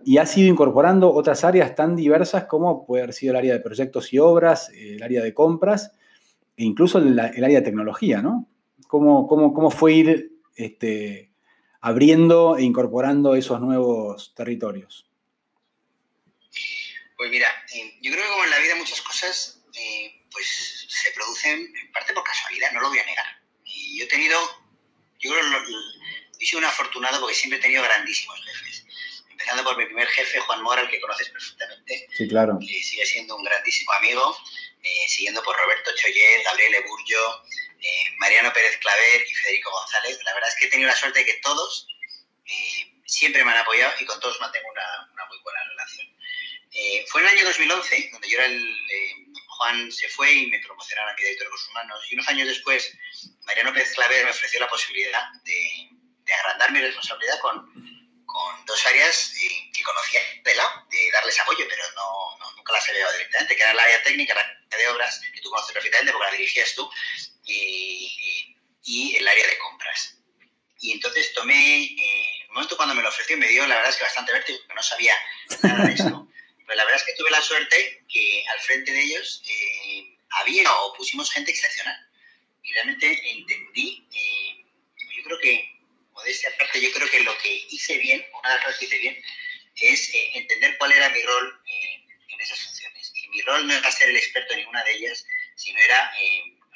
y 0.06 0.20
has 0.20 0.38
ido 0.38 0.48
incorporando 0.48 1.12
otras 1.12 1.44
áreas 1.44 1.74
tan 1.74 1.96
diversas 1.96 2.46
como 2.46 2.86
puede 2.86 3.02
haber 3.02 3.16
sido 3.16 3.32
el 3.32 3.38
área 3.38 3.54
de 3.54 3.62
proyectos 3.62 4.14
y 4.14 4.20
obras, 4.20 4.70
el 4.76 5.02
área 5.02 5.24
de 5.24 5.34
compras, 5.34 5.97
e 6.58 6.66
incluso 6.66 6.98
el, 6.98 7.20
área 7.20 7.60
de 7.60 7.62
tecnología, 7.62 8.22
¿no? 8.22 8.50
¿Cómo, 8.88 9.28
cómo, 9.28 9.54
cómo 9.54 9.70
fue 9.70 9.94
ir 9.94 10.32
este, 10.56 11.32
abriendo 11.80 12.58
e 12.58 12.64
incorporando 12.64 13.36
esos 13.36 13.62
nuevos 13.62 14.34
territorios? 14.36 15.10
Pues 17.16 17.32
mira, 17.32 17.48
eh, 17.74 17.98
yo 18.02 18.12
creo 18.12 18.24
que 18.24 18.32
como 18.32 18.44
en 18.44 18.50
la 18.50 18.60
vida 18.60 18.76
muchas 18.76 19.02
cosas, 19.02 19.64
eh, 19.74 20.26
pues 20.32 20.86
se 20.88 21.12
producen 21.12 21.74
en 21.76 21.92
parte 21.92 22.14
por 22.14 22.24
casualidad, 22.24 22.72
no 22.74 22.82
lo 22.82 22.90
voy 22.90 23.00
a 23.00 23.06
negar. 23.06 23.26
Y 23.64 24.00
yo 24.00 24.06
he 24.06 24.08
tenido, 24.08 24.38
yo 25.20 25.32
creo 25.32 25.44
he 26.40 26.46
sido 26.46 26.60
un 26.60 26.66
afortunado 26.66 27.20
porque 27.20 27.36
siempre 27.36 27.60
he 27.60 27.62
tenido 27.62 27.84
grandísimos 27.84 28.40
jefes. 28.46 28.86
Empezando 29.30 29.64
por 29.64 29.78
mi 29.78 29.86
primer 29.86 30.08
jefe, 30.08 30.40
Juan 30.40 30.64
Mora, 30.64 30.82
al 30.82 30.90
que 30.90 31.00
conoces 31.00 31.30
perfectamente. 31.30 32.08
Sí, 32.16 32.28
claro. 32.28 32.58
Que 32.60 32.84
sigue 32.84 33.06
siendo 33.06 33.36
un 33.36 33.44
grandísimo 33.44 33.92
amigo. 33.94 34.38
Eh, 34.88 35.08
siguiendo 35.10 35.44
por 35.44 35.58
Roberto 35.58 35.92
Choyer, 35.96 36.44
Gabriel 36.44 36.76
Eburjo, 36.76 37.44
eh, 37.82 38.04
Mariano 38.18 38.54
Pérez 38.54 38.78
Claver 38.78 39.22
y 39.28 39.34
Federico 39.34 39.72
González. 39.72 40.18
La 40.24 40.34
verdad 40.34 40.50
es 40.50 40.56
que 40.56 40.66
he 40.68 40.70
tenido 40.70 40.88
la 40.88 40.96
suerte 40.96 41.20
de 41.20 41.26
que 41.26 41.40
todos 41.44 41.88
eh, 42.46 42.94
siempre 43.06 43.44
me 43.44 43.52
han 43.52 43.58
apoyado 43.58 43.94
y 44.00 44.06
con 44.06 44.20
todos 44.22 44.40
mantengo 44.40 44.70
una, 44.70 45.10
una 45.12 45.26
muy 45.26 45.40
buena 45.40 45.62
relación. 45.70 46.08
fue 47.08 47.22
en 47.22 47.28
el 47.28 47.34
año 47.34 47.46
2011, 47.46 48.10
donde 48.14 48.30
yo 48.30 48.38
era 48.38 48.46
el 48.46 48.78
Juan 49.58 49.92
se 49.92 50.08
fue 50.10 50.32
y 50.32 50.48
me 50.48 50.60
promocionaron 50.60 51.12
a 51.12 51.16
mi 51.16 51.22
director 51.24 51.40
de 51.40 51.46
recursos 51.46 51.70
humanos. 51.70 52.00
Y 52.10 52.14
unos 52.14 52.28
años 52.30 52.48
después, 52.48 52.98
Mariano 53.44 53.74
Pérez 53.74 53.94
Claver 53.94 54.24
me 54.26 54.32
ofreció 54.32 54.60
la 54.60 54.70
posibilidad 54.70 55.32
de, 55.44 55.90
agrandar 56.34 56.72
mi 56.72 56.80
responsabilidad 56.82 57.40
con, 57.40 57.97
con 58.38 58.66
dos 58.66 58.86
áreas 58.86 59.34
que 59.74 59.84
conocía 59.84 60.22
de 60.44 60.54
lado, 60.54 60.86
de 60.92 61.12
darles 61.12 61.40
apoyo, 61.40 61.66
pero 61.68 61.84
no, 61.96 62.38
nunca 62.56 62.74
las 62.74 62.88
he 62.88 62.94
llevado 62.94 63.14
directamente, 63.14 63.56
que 63.56 63.64
era 63.64 63.72
el 63.72 63.80
área 63.80 64.04
técnica, 64.04 64.36
la 64.36 64.42
área 64.42 64.78
de 64.78 64.94
obras, 64.94 65.20
que 65.34 65.42
tú 65.42 65.50
conoces 65.50 65.74
perfectamente 65.74 66.12
porque 66.12 66.28
la 66.28 66.38
dirigías 66.38 66.76
tú, 66.76 66.88
y, 67.46 68.56
y, 68.84 69.16
el 69.16 69.28
área 69.28 69.48
de 69.48 69.58
compras. 69.58 70.20
Y 70.80 70.92
entonces 70.92 71.34
tomé, 71.34 71.86
eh, 71.86 72.42
el 72.44 72.50
momento 72.50 72.78
cuando 72.78 72.94
me 72.94 73.02
lo 73.02 73.10
ofreció 73.10 73.38
me 73.38 73.48
dio, 73.48 73.66
la 73.66 73.76
verdad 73.76 73.90
es 73.90 73.98
que 73.98 74.04
bastante 74.04 74.34
vértigo, 74.34 74.60
porque 74.60 74.76
no 74.76 74.84
sabía 74.84 75.16
nada 75.64 75.86
de 75.86 75.94
esto. 75.94 76.28
Pero 76.68 76.78
la 76.78 76.84
verdad 76.84 77.02
es 77.02 77.08
que 77.08 77.18
tuve 77.18 77.32
la 77.32 77.42
suerte 77.42 78.06
que 78.08 78.46
al 78.54 78.60
frente 78.60 78.92
de 78.92 79.02
ellos 79.02 79.42
eh, 79.50 80.16
había 80.42 80.72
o 80.72 80.94
pusimos 80.94 81.32
gente 81.32 81.50
excepcional. 81.50 81.98
Y 82.62 82.72
realmente 82.74 83.20
entendí, 83.32 84.08
eh, 84.14 84.64
yo 85.18 85.24
creo 85.24 85.40
que, 85.40 85.77
modestia 86.18 86.50
aparte, 86.50 86.82
yo 86.82 86.92
creo 86.92 87.10
que 87.10 87.22
lo 87.22 87.38
que 87.38 87.68
hice 87.70 87.98
bien, 88.00 88.26
una 88.40 88.50
de 88.50 88.56
las 88.56 88.66
cosas 88.66 88.80
que 88.80 88.86
hice 88.86 88.98
bien, 88.98 89.24
es 89.76 90.14
eh, 90.14 90.32
entender 90.34 90.78
cuál 90.78 90.92
era 90.92 91.10
mi 91.10 91.22
rol 91.22 91.62
en 91.66 92.42
esas 92.42 92.60
funciones. 92.60 93.12
Y 93.16 93.28
mi 93.30 93.42
rol 93.42 93.68
no 93.68 93.74
era 93.74 93.92
ser 93.92 94.10
el 94.10 94.18
experto 94.18 94.54
en 94.54 94.60
ninguna 94.60 94.84
de 94.84 94.94
ellas, 94.94 95.26
sino 95.56 95.80
era 95.80 96.12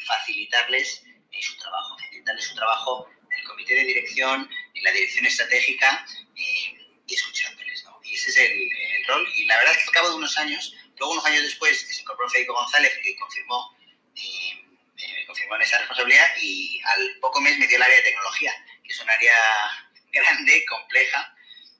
facilitarles 0.06 1.04
su 1.40 1.58
trabajo, 1.58 1.98
facilitarles 1.98 2.46
su 2.46 2.56
trabajo 2.56 3.10
en 3.32 3.40
el 3.40 3.44
comité 3.46 3.76
de 3.76 3.84
dirección, 3.84 4.50
en 4.74 4.84
la 4.84 4.92
dirección 4.92 5.26
estratégica 5.26 6.06
y 6.36 7.14
escuchándoles. 7.14 7.84
¿no? 7.86 8.00
Y 8.04 8.16
ese 8.16 8.30
es 8.30 8.38
el, 8.38 9.06
rol. 9.08 9.28
Y 9.36 9.46
la 9.46 9.58
verdad 9.58 9.74
es 9.74 9.78
que 9.80 9.90
al 9.90 9.94
cabo 9.94 10.10
de 10.10 10.16
unos 10.16 10.38
años, 10.38 10.76
luego 10.98 11.14
unos 11.14 11.26
años 11.26 11.44
después, 11.44 11.80
se 11.80 12.02
incorporó 12.02 12.30
Federico 12.30 12.54
González, 12.54 12.94
que 13.04 13.16
confirmó, 13.16 13.76
eh, 14.16 14.64
me 14.96 15.26
confirmó 15.26 15.56
en 15.56 15.62
esa 15.64 15.80
responsabilidad 15.80 16.28
y 16.42 16.80
al 16.84 17.18
poco 17.20 17.42
mes 17.42 17.58
me 17.58 17.68
dio 17.68 17.78
el 17.78 17.84
área 17.84 17.98
de 17.98 18.04
tecnología, 18.04 18.54
un 19.01 19.10
área 19.10 19.36
grande, 20.12 20.65
compleja 20.65 21.36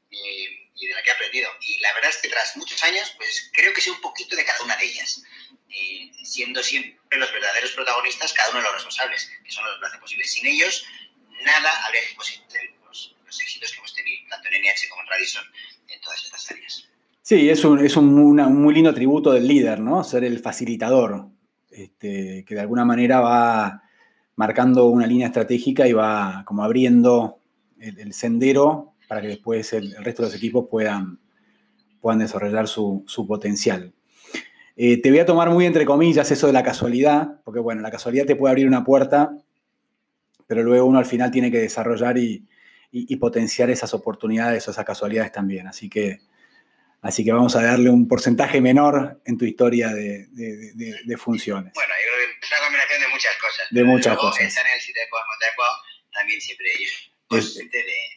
eh, 0.10 0.70
y 0.76 0.88
de 0.88 0.94
la 0.94 1.04
que 1.04 1.10
he 1.10 1.14
aprendido. 1.14 1.50
Y 1.62 1.80
la 1.80 1.94
verdad 1.94 2.10
es 2.10 2.18
que 2.18 2.30
tras 2.30 2.56
muchos 2.58 2.82
años, 2.84 3.14
pues 3.18 3.52
creo 3.54 3.74
que 3.74 3.82
sé 3.82 3.92
un 3.92 4.02
poquito 4.02 4.36
de 4.36 4.46
cada 4.46 4.64
una 4.64 4.76
de 4.78 4.86
ellas, 4.86 5.24
eh, 5.70 6.12
siendo 6.24 6.64
siempre 6.64 7.18
los 7.18 7.32
verdaderos 7.32 7.72
protagonistas, 7.72 8.34
cada 8.34 8.50
uno 8.50 8.60
de 8.60 8.66
los 8.66 8.74
responsables, 8.74 9.32
que 9.44 9.52
son 9.52 9.66
los 9.66 9.76
que 9.76 9.82
lo 9.82 9.88
hacen 9.88 10.00
posible. 10.00 10.26
Sin 10.26 10.48
ellos, 10.48 10.86
nada 11.46 11.86
habría 11.86 12.02
sido 12.04 12.16
posible 12.16 12.76
los, 12.86 13.16
los 13.26 13.42
éxitos 13.42 13.72
que 13.72 13.78
hemos 13.78 13.94
tenido, 13.94 14.30
tanto 14.30 14.50
en 14.50 14.62
NH 14.62 14.90
como 14.90 15.02
en 15.04 15.08
Radisson, 15.08 15.46
en 15.88 16.02
todas 16.02 16.24
estas 16.24 16.52
áreas. 16.52 16.88
Sí, 17.22 17.50
es 17.50 17.64
un, 17.64 17.86
es 17.86 17.96
un, 17.96 18.14
muy 18.14 18.74
lindo 18.74 18.94
tributo 18.94 19.32
del 19.32 19.48
líder, 19.48 19.80
¿no? 19.80 20.04
Ser 20.04 20.24
el 20.24 20.40
facilitador, 20.40 21.28
este, 21.70 22.44
que 22.46 22.56
de 22.56 22.62
alguna 22.62 22.84
manera 22.84 23.20
va 23.20 23.84
marcando 24.36 24.88
una 24.88 25.08
línea 25.08 25.28
estratégica 25.28 25.88
y 25.88 25.94
va 25.94 26.44
como 26.46 26.64
abriendo 26.64 27.38
el, 27.80 28.14
sendero 28.14 28.94
para 29.08 29.22
que 29.22 29.28
después 29.28 29.74
el, 29.74 29.96
resto 30.04 30.24
de 30.24 30.30
los 30.30 30.36
equipos 30.36 30.68
puedan, 30.70 31.20
puedan 32.00 32.20
desarrollar 32.20 32.68
su, 32.68 33.06
potencial. 33.28 33.94
Eh, 34.76 35.02
te 35.02 35.10
voy 35.10 35.20
a 35.20 35.26
tomar 35.26 35.50
muy 35.50 35.66
entre 35.66 35.86
comillas 35.86 36.32
eso 36.32 36.48
de 36.48 36.54
la 36.54 36.64
casualidad, 36.64 37.42
porque 37.44 37.60
bueno, 37.60 37.82
la 37.82 37.92
casualidad 37.92 38.26
te 38.26 38.36
puede 38.36 38.52
abrir 38.52 38.68
una 38.68 38.84
puerta, 38.84 39.36
pero 40.48 40.64
luego 40.64 40.86
uno 40.86 41.00
al 41.00 41.06
final 41.06 41.32
tiene 41.32 41.52
que 41.52 41.60
desarrollar 41.60 42.18
y, 42.18 42.46
y 42.92 43.16
potenciar 43.18 43.70
esas 43.70 43.94
oportunidades 43.94 44.68
o 44.68 44.72
esas 44.72 44.86
casualidades 44.86 45.32
también. 45.32 45.68
Así 45.68 45.90
que 45.90 46.20
Así 47.02 47.26
que 47.26 47.32
vamos 47.32 47.56
a 47.56 47.64
darle 47.64 47.90
un 47.90 48.08
porcentaje 48.08 48.62
menor 48.62 49.22
en 49.26 49.38
tu 49.38 49.46
historia 49.46 49.90
de, 49.90 50.28
funciones. 51.18 51.74
Bueno, 51.74 51.94
es 52.42 52.52
una 52.52 52.60
combinación 52.66 53.02
de 53.02 53.08
muchas 53.08 53.34
cosas. 53.42 53.68
De 53.72 53.84
muchas 53.84 54.18
cosas. 54.18 54.42
en 54.42 54.74
el 54.74 54.82
sitio 54.82 55.02
de 55.02 55.08
también 56.14 56.42
siempre 56.42 56.68
es, 57.32 57.60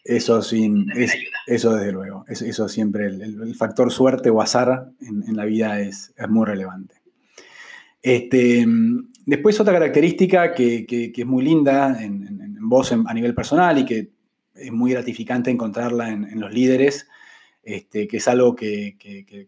eso, 0.05 0.43
sin, 0.43 0.87
eso 1.47 1.75
desde 1.75 1.93
luego. 1.93 2.25
Eso, 2.29 2.69
siempre, 2.69 3.07
el, 3.07 3.55
factor 3.55 3.93
suerte 3.93 4.29
o 4.31 4.43
azar 4.43 4.91
en, 5.01 5.37
la 5.37 5.45
vida 5.45 5.81
es, 5.81 6.13
muy 6.29 6.47
relevante. 6.47 6.97
Este, 8.03 8.67
después 9.25 9.59
otra 9.61 9.73
característica 9.73 10.53
que, 10.53 11.13
es 11.17 11.27
muy 11.27 11.45
linda 11.45 12.03
en, 12.03 12.57
vos 12.61 12.93
a 12.93 13.15
nivel 13.15 13.35
personal 13.35 13.79
y 13.79 13.85
que 13.85 14.11
es 14.55 14.73
muy 14.73 14.93
gratificante 14.93 15.51
encontrarla 15.51 16.11
en, 16.11 16.41
los 16.41 16.53
líderes 16.53 17.09
este, 17.65 18.07
que 18.07 18.19
es 18.19 18.29
algo 18.29 18.55
que, 18.55 18.97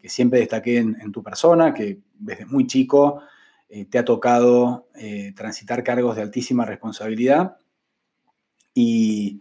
siempre 0.04 0.40
destaqué 0.40 0.78
en, 0.78 1.12
tu 1.12 1.23
persona, 1.23 1.75
que 1.75 1.99
desde 2.18 2.46
muy 2.46 2.66
chico 2.66 3.20
eh, 3.68 3.85
te 3.85 3.99
ha 3.99 4.04
tocado 4.04 4.88
eh, 4.94 5.32
transitar 5.37 5.85
cargos 5.85 6.16
de 6.16 6.23
altísima 6.23 6.64
responsabilidad. 6.64 7.58
Y, 8.73 9.40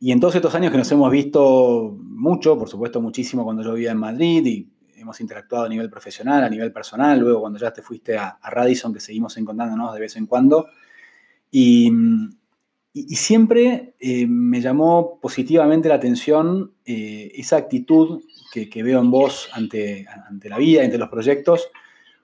en 0.00 0.20
todos 0.20 0.36
estos 0.36 0.54
años 0.54 0.70
que 0.70 0.78
nos 0.78 0.90
hemos 0.92 1.10
visto 1.10 1.98
mucho, 2.00 2.56
por 2.58 2.68
supuesto 2.68 3.00
muchísimo 3.00 3.44
cuando 3.44 3.62
yo 3.62 3.74
vivía 3.74 3.90
en 3.90 3.98
Madrid 3.98 4.46
y 4.46 4.70
hemos 4.96 5.20
interactuado 5.20 5.66
a 5.66 5.68
nivel 5.68 5.90
profesional, 5.90 6.44
a 6.44 6.48
nivel 6.48 6.72
personal, 6.72 7.18
luego 7.18 7.40
cuando 7.40 7.58
ya 7.58 7.72
te 7.72 7.82
fuiste 7.82 8.16
a, 8.16 8.38
Radisson, 8.42 8.94
que 8.94 9.00
seguimos 9.00 9.36
encontrándonos 9.36 9.92
de 9.92 10.00
vez 10.00 10.16
en 10.16 10.26
cuando. 10.26 10.68
Y, 11.50 11.90
Y, 13.06 13.16
siempre 13.16 13.94
eh, 14.00 14.26
me 14.26 14.60
llamó 14.60 15.20
positivamente 15.20 15.88
la 15.88 15.94
atención 15.94 16.74
eh, 16.84 17.30
esa 17.34 17.56
actitud 17.56 18.22
que, 18.52 18.82
veo 18.82 19.00
en 19.00 19.10
vos 19.10 19.48
ante, 19.52 20.06
ante 20.28 20.48
la 20.48 20.58
vida, 20.58 20.82
ante 20.82 20.98
los 20.98 21.08
proyectos, 21.08 21.70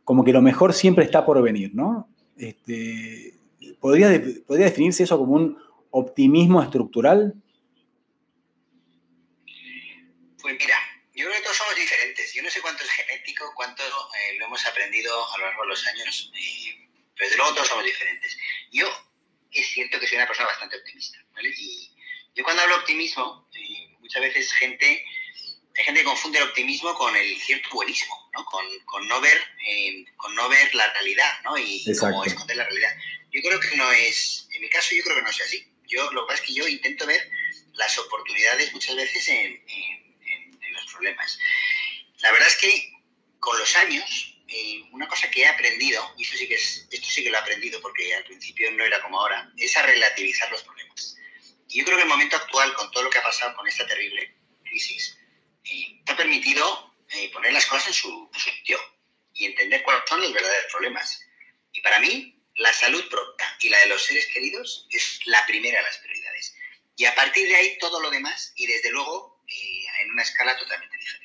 como 0.03 0.25
que 0.25 0.33
lo 0.33 0.43
mejor 0.43 0.73
siempre 0.73 1.05
está 1.05 1.25
por 1.25 1.41
venir, 1.43 1.75
¿no? 1.75 2.09
Este, 2.37 3.39
¿podría, 3.79 4.21
¿Podría 4.47 4.67
definirse 4.67 5.05
eso 5.05 5.17
como 5.17 5.35
un 5.35 5.59
optimismo 5.91 6.61
estructural? 6.61 7.35
Pues 10.43 10.57
mira, 10.59 10.77
yo 11.15 11.27
creo 11.27 11.37
que 11.37 11.43
todos 11.43 11.57
somos 11.57 11.77
diferentes. 11.77 12.35
Yo 12.35 12.43
no 12.43 12.51
sé 12.51 12.61
cuánto 12.61 12.83
es 12.83 12.91
genético, 12.91 13.45
cuánto 13.55 13.83
eh, 13.85 14.39
lo 14.39 14.47
hemos 14.47 14.67
aprendido 14.67 15.13
a 15.33 15.39
lo 15.39 15.45
largo 15.45 15.63
de 15.63 15.69
los 15.69 15.87
años, 15.87 16.33
pero 17.17 17.29
desde 17.29 17.37
luego 17.37 17.55
todos 17.55 17.69
somos 17.69 17.85
diferentes. 17.85 18.37
Yo 18.73 18.89
es 19.55 19.69
cierto 19.69 19.99
que 19.99 20.07
soy 20.07 20.17
una 20.17 20.27
persona 20.27 20.49
bastante 20.49 20.77
optimista, 20.77 21.19
¿vale? 21.33 21.53
Y 21.57 21.91
yo 22.35 22.45
cuando 22.45 22.63
hablo 22.63 22.77
optimismo, 22.77 23.49
eh, 23.55 23.97
muchas 24.01 24.23
veces 24.23 24.53
gente, 24.53 25.05
hay 25.77 25.85
gente 25.85 26.01
que 26.01 26.07
confunde 26.07 26.39
el 26.39 26.49
optimismo 26.49 26.95
con 26.95 27.17
el 27.17 27.41
cierto 27.41 27.69
buenismo, 27.73 28.31
¿no? 28.33 28.45
Con, 28.45 28.65
con 28.85 29.07
no, 29.09 29.21
ver, 29.21 29.41
eh, 29.67 30.05
con 30.17 30.35
no 30.35 30.49
ver 30.49 30.75
la 30.75 30.93
realidad, 30.93 31.33
¿no? 31.45 31.57
Y 31.57 31.85
como 31.99 32.25
esconder 32.25 32.57
la 32.57 32.65
realidad. 32.65 32.97
Yo 33.31 33.41
creo 33.43 33.61
que 33.61 33.77
no 33.77 33.91
es, 33.93 34.49
en 34.53 34.61
mi 34.61 34.69
caso 34.69 34.95
yo 34.95 35.03
creo 35.03 35.17
que 35.17 35.23
no 35.23 35.31
es 35.31 35.41
así. 35.41 35.67
Yo, 35.87 36.11
lo 36.13 36.23
que 36.23 36.33
pasa 36.33 36.43
es 36.43 36.49
que 36.49 36.55
yo 36.55 36.67
intento 36.69 37.07
ver 37.07 37.31
las 37.75 37.99
oportunidades 37.99 38.73
muchas 38.73 38.97
veces 38.97 39.29
en, 39.29 39.63
en, 39.69 40.63
en 40.63 40.73
los 40.73 40.87
problemas. 40.87 41.39
La 42.21 42.33
verdad 42.33 42.49
es 42.49 42.57
que 42.57 42.93
con 43.41 43.59
los 43.59 43.77
años 43.77 44.34
eh, 44.57 44.85
una 44.93 45.09
cosa 45.09 45.29
que 45.31 45.43
he 45.43 45.47
aprendido, 45.49 46.15
y 46.17 46.23
esto 46.23 46.37
sí, 46.37 47.25
que 47.25 47.31
lo 47.31 47.37
he 47.37 47.41
aprendido 47.41 47.81
porque 47.81 48.15
al 48.15 48.23
principio 48.23 48.71
no 48.71 48.85
era 48.85 49.03
como 49.03 49.21
ahora, 49.21 49.51
es 49.57 49.77
a 49.77 49.83
relativizar 49.83 50.49
los 50.53 50.63
problemas. 50.63 51.17
Y 51.69 51.81
yo 51.81 51.85
creo 51.85 51.97
que 51.97 52.05
el 52.05 52.09
momento 52.09 52.37
actual, 52.37 52.73
con 52.75 52.89
todo 52.93 53.03
lo 53.03 53.11
que 53.11 53.19
ha 53.19 53.23
pasado 53.25 53.57
con 53.57 53.67
esta 53.67 53.85
terrible 53.85 54.33
crisis, 54.63 55.19
eh, 55.65 56.01
ha 56.07 56.17
permitido 56.17 56.95
eh, 57.11 57.31
poner 57.33 57.53
las 57.53 57.67
cosas 57.67 57.89
en 57.89 57.95
su, 57.95 58.31
sitio 58.33 58.79
y 59.35 59.47
entender 59.47 59.83
cuáles 59.83 60.05
son 60.09 60.23
los 60.23 60.33
verdaderos 60.33 60.71
problemas. 60.71 61.21
Y 61.73 61.81
para 61.81 61.99
mí, 61.99 62.41
la 62.55 62.73
salud 62.73 63.09
propia 63.09 63.57
y 63.61 63.71
la 63.71 63.81
de 63.81 63.87
los 63.87 64.05
seres 64.05 64.29
queridos 64.33 64.87
es 64.91 65.19
la 65.25 65.45
primera 65.47 65.79
de 65.79 65.85
las 65.85 65.99
prioridades. 65.99 66.55
Y 66.97 67.07
a 67.07 67.15
partir 67.17 67.49
de 67.49 67.57
ahí 67.57 67.79
todo 67.79 68.01
lo 68.01 68.09
demás 68.09 68.53
y 68.55 68.69
desde 68.69 68.93
luego 68.93 69.43
en 69.49 70.11
una 70.13 70.23
escala 70.23 70.57
totalmente 70.57 70.97
diferente. 70.97 71.24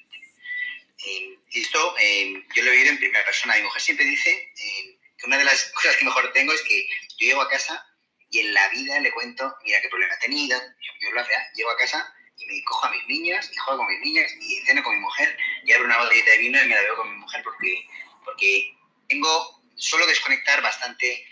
Eh, 1.06 1.40
esto 1.54 1.96
eh, 1.98 2.44
yo 2.54 2.64
lo 2.64 2.72
he 2.72 2.78
oído 2.78 2.90
en 2.90 2.98
primera 2.98 3.24
persona. 3.26 3.56
Mi 3.56 3.64
mujer 3.64 3.82
siempre 3.82 4.06
dice 4.06 4.32
eh, 4.32 4.98
que 5.18 5.26
una 5.28 5.38
de 5.38 5.46
las 5.46 5.72
cosas 5.76 5.96
que 5.96 6.06
mejor 6.06 6.32
tengo 6.34 6.54
es 6.54 6.62
que 6.64 6.88
yo 7.18 7.28
llego 7.28 7.42
a 7.42 7.50
casa 7.50 7.86
y 8.30 8.40
en 8.40 8.54
la 8.54 8.68
vida 8.70 9.00
le 9.00 9.12
cuento, 9.12 9.56
mira 9.64 9.82
qué 9.82 9.90
problema 9.90 10.14
he 10.14 10.20
tenido, 10.20 10.60
yo, 11.02 11.12
lo 11.12 11.22
hace, 11.22 11.34
llego 11.56 11.72
a 11.72 11.78
casa 11.78 12.14
y 12.38 12.46
me 12.46 12.64
cojo 12.64 12.86
a 12.86 12.92
mis 12.92 13.08
niñas 13.08 13.50
y 13.52 13.58
juego 13.58 13.80
con 13.80 13.88
mis 13.88 14.00
niñas 14.02 14.32
y 14.40 14.62
ceno 14.66 14.84
con 14.84 14.94
mi 14.96 15.02
mujer 15.02 15.36
y 15.66 15.74
abro 15.74 15.86
una 15.86 15.98
botellita 15.98 16.32
de 16.32 16.38
vino 16.38 16.62
y 16.62 16.68
me 16.68 16.76
la 16.76 16.82
veo 16.82 16.96
con 16.96 17.12
mi 17.12 17.18
mujer 17.18 17.42
porque, 17.44 17.88
porque 18.24 18.78
tengo, 19.08 19.64
solo 19.76 20.06
desconectar 20.06 20.62
bastante 20.62 21.26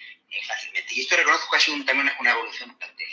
fácilmente. 0.48 0.94
Y 0.94 1.02
esto 1.02 1.18
reconozco 1.18 1.50
que 1.52 1.58
ha 1.58 1.60
sido 1.60 1.86
también 1.86 2.12
una, 2.20 2.32
evolución 2.32 2.72
durante 2.72 3.06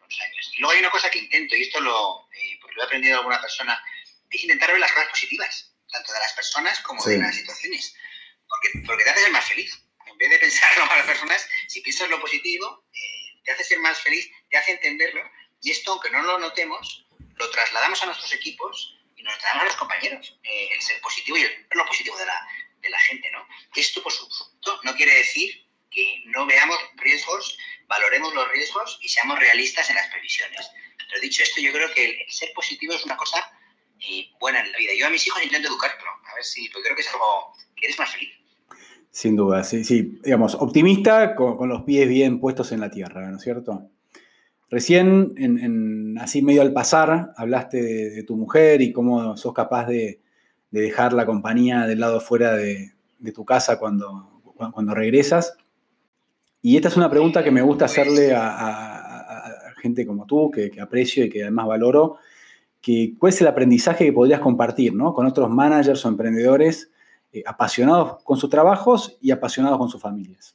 los 0.00 0.20
años. 0.20 0.52
Y 0.54 0.60
luego 0.60 0.72
hay 0.72 0.80
una 0.80 0.90
cosa 0.90 1.10
que 1.10 1.18
intento, 1.18 1.56
y 1.56 1.62
esto 1.62 1.80
lo, 1.80 2.28
porque 2.60 2.76
lo 2.76 2.82
he 2.82 2.86
aprendido 2.86 3.14
de 3.14 3.18
alguna 3.18 3.40
persona, 3.40 3.82
es 4.30 4.42
intentar 4.42 4.70
ver 4.70 4.80
las 4.80 4.92
cosas 4.92 5.10
positivas 5.10 5.69
tanto 5.90 6.12
de 6.12 6.18
las 6.18 6.32
personas 6.32 6.80
como 6.80 7.02
de 7.04 7.18
las 7.18 7.34
situaciones. 7.34 7.94
Porque, 8.48 8.86
porque 8.86 9.04
te 9.04 9.10
hace 9.10 9.22
ser 9.22 9.32
más 9.32 9.44
feliz. 9.44 9.82
En 10.06 10.18
vez 10.18 10.30
de 10.30 10.38
pensar 10.38 10.78
lo 10.78 10.86
las 10.96 11.06
personas, 11.06 11.48
si 11.68 11.80
piensas 11.80 12.08
lo 12.10 12.20
positivo, 12.20 12.84
eh, 12.92 13.40
te 13.44 13.52
hace 13.52 13.64
ser 13.64 13.78
más 13.80 13.98
feliz, 14.00 14.30
te 14.50 14.56
hace 14.56 14.72
entenderlo. 14.72 15.22
Y 15.62 15.70
esto, 15.70 15.92
aunque 15.92 16.10
no 16.10 16.22
lo 16.22 16.38
notemos, 16.38 17.06
lo 17.36 17.50
trasladamos 17.50 18.02
a 18.02 18.06
nuestros 18.06 18.32
equipos 18.32 18.98
y 19.16 19.22
nos 19.22 19.34
trasladamos 19.34 19.62
a 19.62 19.66
los 19.66 19.76
compañeros. 19.76 20.38
Eh, 20.42 20.68
el 20.72 20.82
ser 20.82 21.00
positivo 21.00 21.36
y 21.36 21.42
el 21.42 21.66
lo 21.72 21.86
positivo 21.86 22.16
de 22.16 22.26
la, 22.26 22.48
de 22.80 22.90
la 22.90 22.98
gente. 23.00 23.30
¿no? 23.30 23.46
Esto, 23.74 24.02
por 24.02 24.12
supuesto, 24.12 24.80
no 24.82 24.94
quiere 24.94 25.14
decir 25.14 25.66
que 25.90 26.22
no 26.26 26.46
veamos 26.46 26.78
riesgos, 26.96 27.58
valoremos 27.86 28.32
los 28.32 28.48
riesgos 28.52 28.98
y 29.02 29.08
seamos 29.08 29.38
realistas 29.38 29.88
en 29.90 29.96
las 29.96 30.06
previsiones. 30.08 30.70
Pero 31.08 31.20
dicho 31.20 31.42
esto, 31.42 31.60
yo 31.60 31.72
creo 31.72 31.92
que 31.92 32.22
el 32.22 32.32
ser 32.32 32.52
positivo 32.54 32.94
es 32.94 33.04
una 33.04 33.16
cosa 33.16 33.49
y 34.00 34.32
buena 34.40 34.60
en 34.60 34.72
la 34.72 34.78
vida. 34.78 34.92
Yo 34.98 35.06
a 35.06 35.10
mis 35.10 35.26
hijos 35.26 35.42
intento 35.42 35.68
educarlo, 35.68 36.10
a 36.30 36.34
ver 36.34 36.44
si, 36.44 36.68
porque 36.70 36.86
creo 36.86 36.96
que 36.96 37.02
es 37.02 37.12
algo 37.12 37.52
que 37.76 37.86
eres 37.86 37.98
más 37.98 38.10
feliz. 38.10 38.30
Sin 39.10 39.36
duda, 39.36 39.64
sí, 39.64 39.84
sí. 39.84 40.20
Digamos, 40.22 40.54
optimista 40.54 41.34
con, 41.34 41.68
los 41.68 41.82
pies 41.82 42.08
bien 42.08 42.38
puestos 42.40 42.72
en 42.72 42.80
la 42.80 42.90
tierra, 42.90 43.28
¿no 43.28 43.36
es 43.36 43.42
cierto? 43.42 43.88
Recién, 44.70 45.34
en, 45.36 46.16
así 46.18 46.42
medio 46.42 46.62
al 46.62 46.72
pasar, 46.72 47.32
hablaste 47.36 47.82
de, 47.82 48.22
tu 48.22 48.36
mujer 48.36 48.80
y 48.82 48.92
cómo 48.92 49.36
sos 49.36 49.52
capaz 49.52 49.86
de, 49.86 50.20
dejar 50.70 51.12
la 51.12 51.26
compañía 51.26 51.86
del 51.86 51.98
lado 51.98 52.20
fuera 52.20 52.54
de, 52.54 52.92
tu 53.34 53.44
casa 53.44 53.80
cuando, 53.80 54.40
cuando, 54.72 54.94
regresas. 54.94 55.56
Y 56.62 56.76
esta 56.76 56.88
es 56.88 56.96
una 56.96 57.10
pregunta 57.10 57.42
que 57.42 57.50
me 57.50 57.62
gusta 57.62 57.86
hacerle 57.86 58.32
a, 58.32 58.76
gente 59.82 60.06
como 60.06 60.26
tú, 60.26 60.50
que, 60.50 60.70
que, 60.70 60.80
aprecio 60.80 61.24
y 61.24 61.30
que 61.30 61.42
además 61.42 61.66
valoro, 61.66 62.18
cuál 63.18 63.32
es 63.32 63.40
el 63.40 63.46
aprendizaje 63.46 64.06
que 64.06 64.12
podrías 64.12 64.40
compartir 64.40 64.92
con 64.96 65.26
otros 65.26 65.50
managers 65.50 66.04
o 66.04 66.08
emprendedores 66.08 66.90
eh, 67.32 67.42
apasionados 67.46 68.22
con 68.24 68.38
sus 68.38 68.50
trabajos 68.50 69.16
y 69.20 69.30
apasionados 69.30 69.78
con 69.78 69.88
sus 69.88 70.00
familias. 70.00 70.54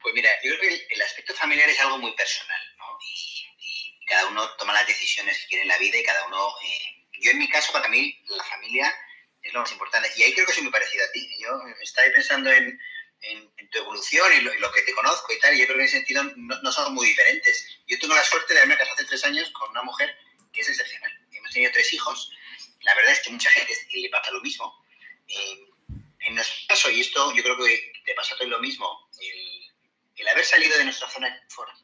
Pues 0.00 0.14
mira, 0.14 0.28
yo 0.44 0.50
creo 0.56 0.70
que 0.70 0.94
el, 0.94 1.02
aspecto 1.02 1.34
familiar 1.34 1.68
es 1.68 1.80
algo 1.80 1.98
muy 1.98 2.14
personal, 2.14 2.60
¿no? 2.78 2.84
Y, 3.00 4.04
cada 4.06 4.28
uno 4.28 4.42
toma 4.58 4.74
las 4.74 4.86
decisiones 4.86 5.36
que 5.40 5.48
quiere 5.48 5.62
en 5.62 5.68
la 5.68 5.78
vida 5.78 5.98
y 5.98 6.02
cada 6.02 6.26
uno... 6.26 6.48
Eh, 6.62 7.08
yo 7.22 7.30
en 7.30 7.38
mi 7.38 7.48
caso, 7.48 7.72
para 7.72 7.88
mí, 7.88 8.22
la 8.28 8.44
familia 8.44 8.94
es 9.42 9.52
lo 9.54 9.60
más 9.60 9.72
importante. 9.72 10.10
Y 10.16 10.22
ahí 10.22 10.34
creo 10.34 10.46
que 10.46 10.52
soy 10.52 10.62
muy 10.62 10.72
parecido 10.72 11.04
a 11.04 11.12
ti. 11.12 11.26
Yo 11.40 11.58
estaba 11.80 12.06
pensando 12.12 12.52
en, 12.52 12.78
tu 13.70 13.78
evolución 13.78 14.30
y 14.38 14.42
lo, 14.42 14.72
que 14.72 14.82
te 14.82 14.92
conozco 14.92 15.32
y 15.32 15.40
tal, 15.40 15.54
y 15.54 15.60
yo 15.60 15.64
creo 15.64 15.78
que 15.78 15.82
en 15.84 15.88
ese 15.88 15.96
sentido 15.96 16.22
no, 16.36 16.60
no 16.60 16.70
somos 16.70 16.90
muy 16.90 17.06
diferentes. 17.06 17.66
Yo 17.86 17.98
tengo 17.98 18.14
la 18.14 18.22
suerte 18.22 18.52
de 18.52 18.60
haberme 18.60 18.76
casado 18.76 18.94
hace 18.96 19.06
tres 19.06 19.24
años 19.24 19.50
con 19.50 19.70
una 19.70 19.82
mujer 19.82 20.14
es 20.60 20.68
excepcional. 20.68 21.12
Hemos 21.32 21.50
tenido 21.52 21.72
tres 21.72 21.92
hijos. 21.92 22.30
La 22.82 22.94
verdad 22.94 23.12
es 23.12 23.20
que 23.20 23.30
mucha 23.30 23.50
gente 23.50 23.74
le 23.92 24.08
pasa 24.10 24.30
lo 24.30 24.40
mismo. 24.40 24.84
Eh, 25.28 25.58
en 26.20 26.34
nuestro 26.34 26.66
caso, 26.68 26.90
y 26.90 27.00
esto 27.00 27.34
yo 27.34 27.42
creo 27.42 27.56
que 27.56 27.92
te 28.04 28.14
pasa 28.14 28.36
todo 28.36 28.48
lo 28.48 28.60
mismo, 28.60 29.08
el, 29.20 30.28
haber 30.28 30.44
salido 30.44 30.76
de 30.78 30.84
nuestra 30.84 31.08
zona 31.10 31.28
de 31.28 31.38
confort, 31.40 31.76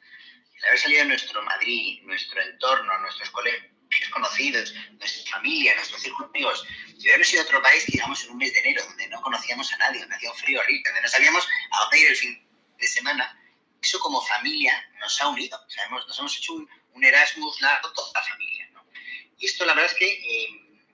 el 0.54 0.64
haber 0.64 0.78
salido 0.78 1.02
de 1.02 1.08
nuestro 1.08 1.42
Madrid, 1.42 2.00
nuestro 2.04 2.40
entorno, 2.40 2.98
nuestros 3.00 3.30
colegios 3.30 4.08
conocidos, 4.10 4.74
nuestra 4.92 5.32
familia, 5.32 5.74
nuestros 5.74 6.00
círculos 6.00 6.30
amigos, 6.30 6.66
y 6.98 7.08
habernos 7.08 7.32
ido 7.32 7.42
a 7.42 7.44
otro 7.44 7.62
país, 7.62 7.84
digamos, 7.86 8.24
en 8.24 8.30
un 8.30 8.38
mes 8.38 8.52
de 8.54 8.60
enero, 8.60 8.82
donde 8.84 9.08
no 9.08 9.20
conocíamos 9.20 9.70
a 9.74 9.76
nadie, 9.76 10.00
donde 10.00 10.16
hacía 10.16 10.30
un 10.30 10.38
frío 10.38 10.60
horrible, 10.60 10.82
donde 10.86 11.02
no 11.02 11.08
sabíamos 11.08 11.46
a 11.72 11.80
dónde 11.80 11.98
ir 11.98 12.08
el 12.08 12.16
fin 12.16 12.48
de 12.78 12.86
semana, 12.86 13.38
eso 13.82 13.98
como 14.00 14.20
familia 14.22 14.72
nos 14.98 15.20
ha 15.20 15.28
unido. 15.28 15.58
Nos 16.06 16.18
hemos 16.18 16.36
hecho 16.36 16.54
un, 16.54 16.68
un 16.92 17.04
Erasmus 17.04 17.60
largo 17.60 17.92
toda 17.92 18.10
la 18.14 18.22
familia. 18.22 18.59
Y 19.40 19.46
esto 19.46 19.64
la 19.64 19.72
verdad 19.72 19.90
es 19.90 19.98
que 19.98 20.06
eh, 20.06 20.48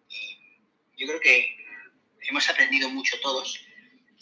eh, 0.09 0.38
yo 0.96 1.06
creo 1.09 1.20
que 1.20 1.66
hemos 2.28 2.48
aprendido 2.48 2.88
mucho 2.88 3.20
todos, 3.20 3.61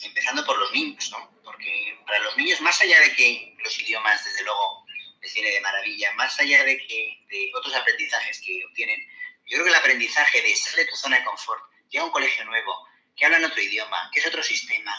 empezando 0.03 0.45
por 0.47 0.59
los 0.59 0.73
niños, 0.73 1.11
¿no? 1.11 1.31
Porque 1.45 1.99
para 2.07 2.19
los 2.21 2.37
niños, 2.39 2.61
más 2.63 2.81
allá 2.81 3.01
de 3.01 3.15
que 3.15 3.55
los 3.63 3.79
idiomas, 3.79 4.25
desde 4.25 4.43
luego, 4.45 4.87
les 5.21 5.35
viene 5.35 5.51
de 5.51 5.61
maravilla, 5.61 6.13
más 6.15 6.41
allá 6.41 6.65
de 6.65 6.79
que 6.87 7.23
de 7.29 7.51
otros 7.55 7.75
aprendizajes 7.75 8.41
que 8.41 8.65
obtienen, 8.65 8.99
yo 9.47 9.57
creo 9.57 9.65
que 9.65 9.71
el 9.71 9.77
aprendizaje 9.77 10.41
de 10.41 10.57
salir 10.57 10.87
de 10.87 10.91
tu 10.91 10.97
zona 10.97 11.19
de 11.19 11.25
confort, 11.25 11.63
llega 11.91 12.03
a 12.03 12.07
un 12.07 12.13
colegio 12.13 12.47
nuevo, 12.47 12.89
que 13.15 13.27
hablan 13.27 13.45
otro 13.45 13.61
idioma, 13.61 14.11
que 14.11 14.21
es 14.21 14.27
otro 14.27 14.43
sistema, 14.43 14.95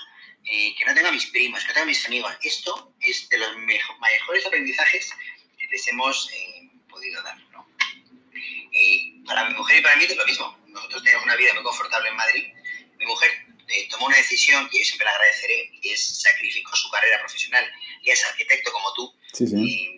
eh, 0.45 0.75
que 0.77 0.85
no 0.85 0.93
tengo 0.93 1.07
a 1.07 1.11
mis 1.11 1.25
primos, 1.27 1.61
que 1.61 1.69
no 1.69 1.73
tengo 1.73 1.85
a 1.85 1.87
mis 1.87 2.05
amigos, 2.05 2.31
esto 2.43 2.93
es 2.99 3.27
de 3.29 3.39
los 3.39 3.57
mejores 3.57 4.45
aprendizajes 4.45 5.11
que 5.57 5.65
les 5.65 5.87
hemos 5.87 6.29
podido 6.87 7.23
dar. 7.23 7.44
Y 8.75 9.23
para 9.25 9.47
mi 9.47 9.55
mujer 9.55 9.79
y 9.79 9.81
para 9.81 9.95
mí 9.95 10.03
es 10.03 10.15
lo 10.15 10.25
mismo. 10.25 10.57
Nosotros 10.67 11.01
tenemos 11.01 11.23
una 11.23 11.37
vida 11.37 11.53
muy 11.53 11.63
confortable 11.63 12.09
en 12.09 12.15
Madrid. 12.17 12.53
Mi 12.97 13.05
mujer 13.05 13.31
eh, 13.69 13.87
tomó 13.89 14.07
una 14.07 14.17
decisión 14.17 14.69
que 14.69 14.79
yo 14.79 14.85
siempre 14.85 15.05
le 15.05 15.11
agradeceré, 15.11 15.71
y 15.81 15.89
es 15.89 16.21
sacrificó 16.21 16.75
su 16.75 16.89
carrera 16.91 17.19
profesional 17.19 17.65
y 18.01 18.09
es 18.09 18.23
arquitecto 18.25 18.71
como 18.73 18.93
tú. 18.93 19.15
Y, 19.39 19.97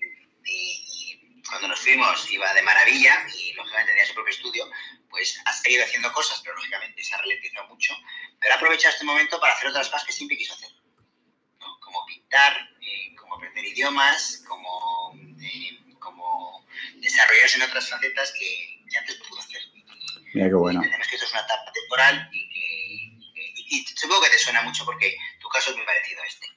cuando 1.49 1.69
nos 1.69 1.79
fuimos 1.79 2.29
iba 2.29 2.53
de 2.53 2.61
maravilla 2.61 3.25
y 3.33 3.53
lógicamente 3.53 3.93
tenía 3.93 4.05
su 4.05 4.13
propio 4.13 4.33
estudio, 4.33 4.69
pues 5.09 5.41
ha 5.45 5.53
seguido 5.53 5.85
haciendo 5.85 6.11
cosas, 6.11 6.41
pero 6.43 6.55
lógicamente 6.55 7.01
se 7.01 7.15
ha 7.15 7.19
ralentizado 7.19 7.67
mucho. 7.69 7.95
Pero 8.39 8.53
ha 8.53 8.57
aprovechado 8.57 8.93
este 8.93 9.05
momento 9.05 9.39
para 9.39 9.53
hacer 9.53 9.67
otras 9.67 9.87
cosas 9.87 10.05
que 10.05 10.11
siempre 10.11 10.37
quiso 10.37 10.53
hacer, 10.53 10.69
¿no? 11.61 11.79
como 11.79 12.05
pintar, 12.05 12.69
eh, 12.81 13.15
como 13.15 13.35
aprender 13.35 13.63
idiomas, 13.63 14.36
desarrollarse 17.17 17.57
en 17.57 17.63
otras 17.63 17.89
facetas 17.89 18.33
que, 18.37 18.97
antes 18.97 19.15
pudo 19.27 19.39
hacer. 19.39 19.61
Mira 20.33 20.47
qué 20.47 20.55
bueno. 20.55 20.79
Entendemos 20.79 21.07
que 21.07 21.15
esto 21.15 21.25
es 21.25 21.31
una 21.33 21.41
etapa 21.41 21.71
temporal 21.73 22.29
y 22.31 22.49
que 22.49 23.17
y, 23.69 23.85
supongo 23.95 24.21
que 24.21 24.29
te 24.29 24.37
suena 24.37 24.61
mucho 24.61 24.85
porque 24.85 25.15
tu 25.41 25.49
caso 25.49 25.71
es 25.71 25.77
muy 25.77 25.85
parecido 25.85 26.21
a 26.21 26.27
este. 26.27 26.47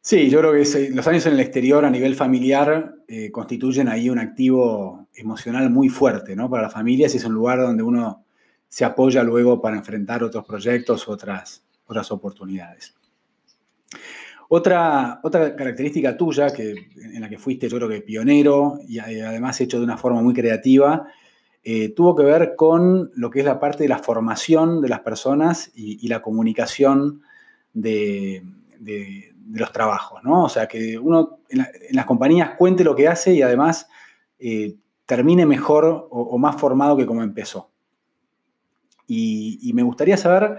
Sí, 0.00 0.30
yo 0.30 0.40
creo 0.40 0.52
que 0.52 0.90
los 0.90 1.06
años 1.06 1.26
en 1.26 1.34
el 1.34 1.40
exterior 1.40 1.84
a 1.84 1.90
nivel 1.90 2.16
familiar 2.16 2.94
eh, 3.06 3.30
constituyen 3.30 3.88
ahí 3.88 4.10
un 4.10 4.18
activo 4.18 5.08
emocional 5.14 5.70
muy 5.70 5.88
fuerte, 5.88 6.34
¿no? 6.34 6.50
Para 6.50 6.64
las 6.64 6.72
familias 6.72 7.14
y 7.14 7.18
es 7.18 7.24
un 7.24 7.34
lugar 7.34 7.60
donde 7.60 7.82
uno 7.82 8.24
se 8.68 8.84
apoya 8.84 9.22
luego 9.22 9.60
para 9.60 9.76
enfrentar 9.76 10.24
otros 10.24 10.44
proyectos, 10.44 11.06
otras, 11.06 11.62
otras 11.86 12.10
oportunidades. 12.10 12.94
Otra, 14.54 15.18
otra 15.22 15.56
característica 15.56 16.14
tuya, 16.14 16.52
que, 16.52 16.74
en 16.94 17.22
la 17.22 17.30
que 17.30 17.38
fuiste 17.38 17.70
yo 17.70 17.78
creo 17.78 17.88
que 17.88 18.02
pionero 18.02 18.80
y 18.86 18.98
además 18.98 19.58
hecho 19.62 19.78
de 19.78 19.84
una 19.84 19.96
forma 19.96 20.20
muy 20.20 20.34
creativa, 20.34 21.06
eh, 21.64 21.88
tuvo 21.94 22.14
que 22.14 22.24
ver 22.24 22.54
con 22.54 23.10
lo 23.14 23.30
que 23.30 23.38
es 23.38 23.46
la 23.46 23.58
parte 23.58 23.84
de 23.84 23.88
la 23.88 24.00
formación 24.00 24.82
de 24.82 24.90
las 24.90 25.00
personas 25.00 25.72
y, 25.74 26.06
la 26.06 26.20
comunicación 26.20 27.22
de, 27.72 28.42
los 29.52 29.72
trabajos, 29.72 30.22
¿no? 30.22 30.44
O 30.44 30.48
sea, 30.50 30.68
que 30.68 30.98
uno 30.98 31.38
en, 31.48 31.66
las 31.92 32.04
compañías 32.04 32.50
cuente 32.58 32.84
lo 32.84 32.94
que 32.94 33.08
hace 33.08 33.32
y 33.32 33.40
además 33.40 33.88
eh, 34.38 34.76
termine 35.06 35.46
mejor 35.46 36.08
o, 36.10 36.36
más 36.36 36.60
formado 36.60 36.94
que 36.98 37.06
como 37.06 37.22
empezó. 37.22 37.70
Y, 39.06 39.72
me 39.72 39.82
gustaría 39.82 40.18
saber 40.18 40.58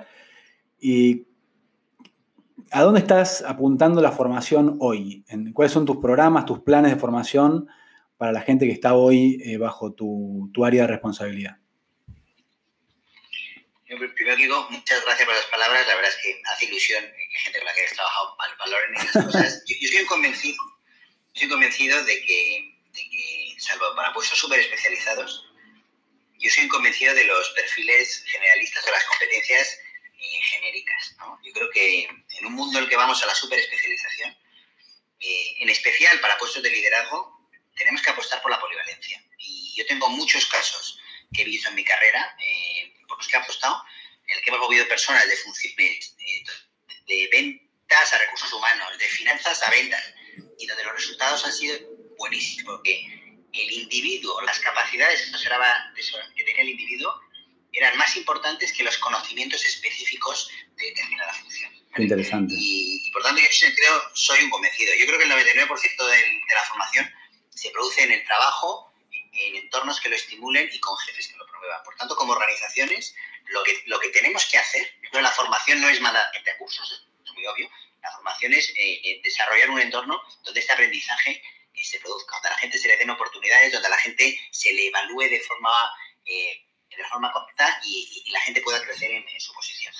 eh, 0.81 1.27
a 2.71 2.81
dónde 2.81 2.99
estás 2.99 3.41
apuntando 3.41 4.01
la 4.01 4.11
formación 4.11 4.77
hoy, 4.79 5.25
¿cuáles 5.53 5.71
son 5.71 5.85
tus 5.85 5.97
programas, 5.97 6.45
tus 6.45 6.59
planes 6.61 6.91
de 6.91 6.99
formación 6.99 7.67
para 8.17 8.31
la 8.31 8.41
gente 8.41 8.65
que 8.65 8.71
está 8.71 8.93
hoy 8.93 9.41
eh, 9.43 9.57
bajo 9.57 9.93
tu, 9.93 10.51
área 10.65 10.83
de 10.83 10.87
responsabilidad? 10.87 11.57
Primero 13.85 14.35
digo, 14.37 14.67
muchas 14.71 15.03
gracias 15.05 15.25
por 15.27 15.35
las 15.35 15.45
palabras. 15.45 15.87
La 15.87 15.95
verdad 15.95 16.09
es 16.09 16.17
que 16.23 16.41
hace 16.51 16.65
ilusión 16.65 17.03
que 17.03 17.39
gente 17.39 17.59
con 17.59 17.65
la 17.67 17.73
que 17.73 17.83
he 17.83 17.95
trabajado 17.95 18.37
valoren 18.59 18.95
esas 18.95 19.25
cosas. 19.25 19.63
Yo, 19.67 19.75
yo 19.79 19.87
estoy 19.87 20.05
convencido, 20.05 20.57
estoy 21.33 21.49
convencido 21.49 22.03
de 22.05 22.25
que, 22.25 22.73
salvo 23.59 23.85
para 23.95 24.13
puestos 24.13 24.39
súper 24.39 24.59
especializados, 24.59 25.45
yo 26.39 26.49
soy 26.49 26.67
convencido 26.67 27.13
de 27.13 27.23
los 27.25 27.49
perfiles 27.51 28.23
generalistas 28.25 28.85
o 28.87 28.91
las 28.91 29.05
competencias 29.05 29.79
genéricas. 30.41 31.15
Yo 31.43 31.53
creo 31.53 31.69
que 31.69 32.03
en 32.05 32.45
un 32.45 32.53
mundo 32.53 32.77
en 32.77 32.85
el 32.85 32.89
que 32.89 32.95
vamos 32.95 33.21
a 33.23 33.25
la 33.27 33.35
super 33.35 33.59
especialización, 33.59 34.35
eh, 35.19 35.55
en 35.59 35.69
especial 35.69 36.19
para 36.19 36.37
puestos 36.37 36.63
de 36.63 36.69
liderazgo, 36.69 37.49
tenemos 37.75 38.01
que 38.01 38.09
apostar 38.09 38.41
por 38.41 38.51
la 38.51 38.59
polivalencia. 38.59 39.23
Y 39.37 39.73
yo 39.75 39.85
tengo 39.85 40.09
muchos 40.09 40.45
casos 40.47 40.99
que 41.33 41.41
he 41.41 41.45
visto 41.45 41.69
en 41.69 41.75
mi 41.75 41.83
carrera, 41.83 42.35
eh, 42.45 42.93
por 43.07 43.17
los 43.17 43.27
que 43.27 43.37
he 43.37 43.39
apostado, 43.39 43.83
en 44.27 44.37
el 44.37 44.43
que 44.43 44.49
hemos 44.49 44.61
movido 44.61 44.87
personas 44.87 45.27
de 45.27 45.37
funciones, 45.37 46.15
de 47.07 47.29
ventas 47.31 48.13
a 48.13 48.17
recursos 48.17 48.51
humanos, 48.53 48.97
de 48.97 49.05
finanzas 49.05 49.61
a 49.63 49.69
ventas, 49.69 50.13
y 50.57 50.67
donde 50.67 50.83
los 50.83 50.93
resultados 50.93 51.45
han 51.45 51.53
sido 51.53 51.77
buenísimos, 52.17 52.75
porque 52.75 53.05
el 53.53 53.71
individuo, 53.71 54.41
las 54.41 54.59
capacidades 54.59 55.31
que 56.35 56.43
tenía 56.43 56.61
el 56.61 56.69
individuo, 56.69 57.21
eran 57.73 57.97
más 57.97 58.15
importantes 58.15 58.71
que 58.71 58.83
los 58.83 58.97
conocimientos 58.97 59.65
específicos 59.65 60.49
de 60.75 60.85
determinada 60.85 61.33
función. 61.33 61.71
interesante. 61.97 62.53
Y, 62.57 63.09
por 63.11 63.23
tanto, 63.23 63.39
yo 63.39 63.45
en 63.45 63.51
ese 63.51 63.65
sentido 63.67 64.01
soy 64.13 64.43
un 64.43 64.49
convencido. 64.49 64.93
Yo 64.95 65.05
creo 65.05 65.19
que 65.19 65.25
el 65.25 65.31
99% 65.31 66.05
de, 66.05 66.15
de 66.15 66.55
la 66.55 66.63
formación 66.63 67.11
se 67.49 67.71
produce 67.71 68.03
en 68.03 68.11
el 68.11 68.23
trabajo, 68.25 68.93
en 69.33 69.55
entornos 69.55 69.99
que 69.99 70.09
lo 70.09 70.15
estimulen 70.15 70.69
y 70.71 70.79
con 70.79 70.95
jefes 70.97 71.27
que 71.27 71.37
lo 71.37 71.45
promuevan. 71.47 71.83
Por 71.83 71.95
tanto, 71.95 72.15
como 72.15 72.33
organizaciones, 72.33 73.15
lo 73.47 73.63
que, 73.63 73.83
lo 73.85 73.99
que 73.99 74.09
tenemos 74.09 74.45
que 74.45 74.57
hacer, 74.57 74.93
la 75.11 75.31
formación 75.31 75.81
no 75.81 75.89
es 75.89 76.01
mandar 76.01 76.31
gente 76.33 76.51
a 76.51 76.57
cursos, 76.57 77.07
es 77.23 77.33
muy 77.33 77.45
obvio, 77.45 77.69
la 78.01 78.11
formación 78.11 78.53
es 78.53 78.69
eh, 78.69 79.01
eh, 79.03 79.21
desarrollar 79.23 79.69
un 79.69 79.79
entorno 79.79 80.21
donde 80.43 80.59
este 80.59 80.73
aprendizaje 80.73 81.41
eh, 81.73 81.83
se 81.83 81.99
produzca, 81.99 82.35
donde 82.35 82.49
a 82.49 82.51
la 82.51 82.57
gente 82.57 82.77
se 82.77 82.87
le 82.87 82.97
den 82.97 83.09
oportunidades, 83.09 83.71
donde 83.71 83.87
a 83.87 83.91
la 83.91 83.97
gente 83.97 84.39
se 84.51 84.73
le 84.73 84.87
evalúe 84.87 85.29
de 85.29 85.39
forma, 85.41 85.71
de 86.97 87.03
forma 87.05 87.31
correcta 87.31 87.79
y, 87.85 88.23
la 88.31 88.41
gente 88.41 88.61
pueda 88.61 88.81
crecer 88.81 89.11
en, 89.11 89.39
su 89.39 89.53
posición. 89.53 89.93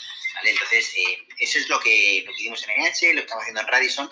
Entonces, 0.44 0.92
eso 1.38 1.60
es 1.60 1.70
lo 1.70 1.80
que, 1.80 2.24
lo 2.26 2.34
que 2.34 2.40
hicimos 2.40 2.68
en 2.68 2.84
NH, 2.84 3.14
lo 3.14 3.22
estamos 3.22 3.44
haciendo 3.44 3.62
en 3.62 3.68
Radisson, 3.68 4.12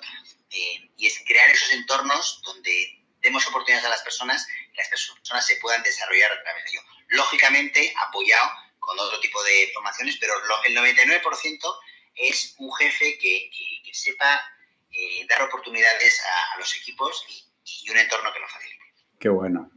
y 0.51 1.07
es 1.07 1.23
crear 1.25 1.49
esos 1.49 1.71
entornos 1.73 2.41
donde 2.43 3.01
demos 3.21 3.47
oportunidades 3.47 3.85
a 3.85 3.89
las 3.89 4.01
personas 4.01 4.47
y 4.73 4.77
las 4.77 4.89
personas 4.89 5.45
se 5.45 5.55
puedan 5.57 5.81
desarrollar 5.83 6.31
a 6.31 6.43
través 6.43 6.63
de 6.65 6.69
ello. 6.71 6.81
Lógicamente, 7.09 7.93
apoyado 8.07 8.51
con 8.79 8.99
otro 8.99 9.19
tipo 9.19 9.41
de 9.43 9.71
formaciones, 9.73 10.17
pero 10.19 10.33
el 10.65 10.75
99% 10.75 11.79
es 12.15 12.55
un 12.57 12.73
jefe 12.75 13.17
que, 13.19 13.49
sepa 13.93 14.41
eh, 14.91 15.25
dar 15.27 15.41
oportunidades 15.43 16.21
a, 16.53 16.57
los 16.57 16.75
equipos 16.75 17.25
y, 17.27 17.89
un 17.89 17.97
entorno 17.97 18.31
que 18.33 18.39
lo 18.39 18.47
facilite. 18.47 18.85
Qué 19.19 19.29
bueno. 19.29 19.70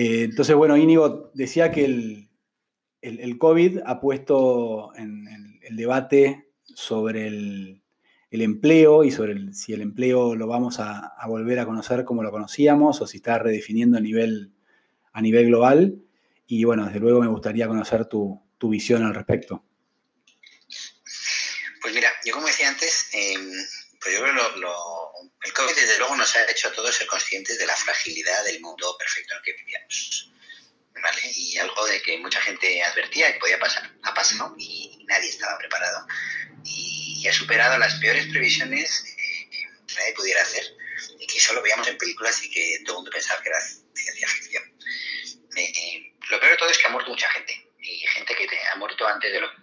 Eh, 0.00 0.22
entonces, 0.22 0.54
bueno, 0.54 0.76
Íñigo 0.76 1.32
decía 1.34 1.72
que 1.72 1.84
el, 1.84 2.30
el, 3.00 3.36
COVID 3.36 3.80
ha 3.84 3.98
puesto 4.00 4.94
en 4.94 5.26
el 5.60 5.76
debate 5.76 6.52
sobre 6.72 7.26
el, 7.26 7.82
el 8.30 8.42
empleo 8.42 9.02
y 9.02 9.10
sobre 9.10 9.52
si 9.54 9.72
el 9.72 9.80
empleo 9.80 10.36
lo 10.36 10.46
vamos 10.46 10.78
a, 10.78 11.16
volver 11.26 11.58
a 11.58 11.66
conocer 11.66 12.04
como 12.04 12.22
lo 12.22 12.30
conocíamos 12.30 13.00
o 13.00 13.08
si 13.08 13.16
está 13.16 13.40
redefiniendo 13.40 13.98
a 13.98 14.00
nivel, 14.00 14.52
a 15.12 15.20
nivel 15.20 15.46
global. 15.46 16.00
Y 16.46 16.62
bueno, 16.62 16.86
desde 16.86 17.00
luego 17.00 17.20
me 17.20 17.26
gustaría 17.26 17.66
conocer 17.66 18.06
tu, 18.06 18.40
visión 18.62 19.02
al 19.02 19.16
respecto. 19.16 19.64
Pues 21.82 21.92
mira, 21.92 22.08
yo 22.24 22.34
como 22.34 22.46
decía 22.46 22.68
antes, 22.68 23.10
em, 23.14 23.50
pues 24.00 24.14
yo 24.14 24.22
creo 24.22 24.34
que 24.54 24.60
lo, 24.60 24.70
el 25.42 25.52
COVID 25.52 25.74
desde 25.74 25.98
luego 25.98 26.16
nos 26.16 26.34
ha 26.36 26.50
hecho 26.50 26.68
a 26.68 26.72
todos 26.72 26.94
ser 26.94 27.06
conscientes 27.06 27.58
de 27.58 27.66
la 27.66 27.76
fragilidad 27.76 28.44
del 28.44 28.60
mundo 28.60 28.96
perfecto 28.98 29.34
en 29.34 29.38
el 29.38 29.44
que 29.44 29.52
vivíamos. 29.52 30.32
¿vale? 31.02 31.20
Y 31.34 31.56
algo 31.58 31.86
de 31.86 32.02
que 32.02 32.18
mucha 32.18 32.40
gente 32.40 32.82
advertía 32.82 33.32
que 33.32 33.38
podía 33.38 33.58
pasar, 33.58 33.90
ha 34.02 34.14
pasado 34.14 34.54
y 34.58 35.04
nadie 35.06 35.28
estaba 35.28 35.58
preparado. 35.58 36.06
Y 36.64 37.26
ha 37.28 37.32
superado 37.32 37.78
las 37.78 37.94
peores 37.94 38.26
previsiones 38.26 39.04
que 39.48 39.94
nadie 39.94 40.14
pudiera 40.14 40.42
hacer 40.42 40.64
y 41.18 41.26
que 41.26 41.40
solo 41.40 41.62
veíamos 41.62 41.86
en 41.86 41.98
películas 41.98 42.42
y 42.42 42.50
que 42.50 42.80
todo 42.84 42.96
el 42.96 42.98
mundo 42.98 43.10
pensaba 43.10 43.40
que 43.42 43.48
era 43.48 43.60
ciencia 43.94 44.28
ficción. 44.28 44.62
Eh, 45.56 46.12
lo 46.30 46.40
peor 46.40 46.52
de 46.52 46.58
todo 46.58 46.70
es 46.70 46.78
que 46.78 46.86
ha 46.86 46.90
muerto 46.90 47.10
mucha 47.10 47.30
gente 47.30 47.68
y 47.80 47.98
gente 48.08 48.34
que 48.34 48.48
ha 48.72 48.76
muerto 48.76 49.06
antes 49.06 49.32
de 49.32 49.40
lo 49.40 49.50
que. 49.50 49.56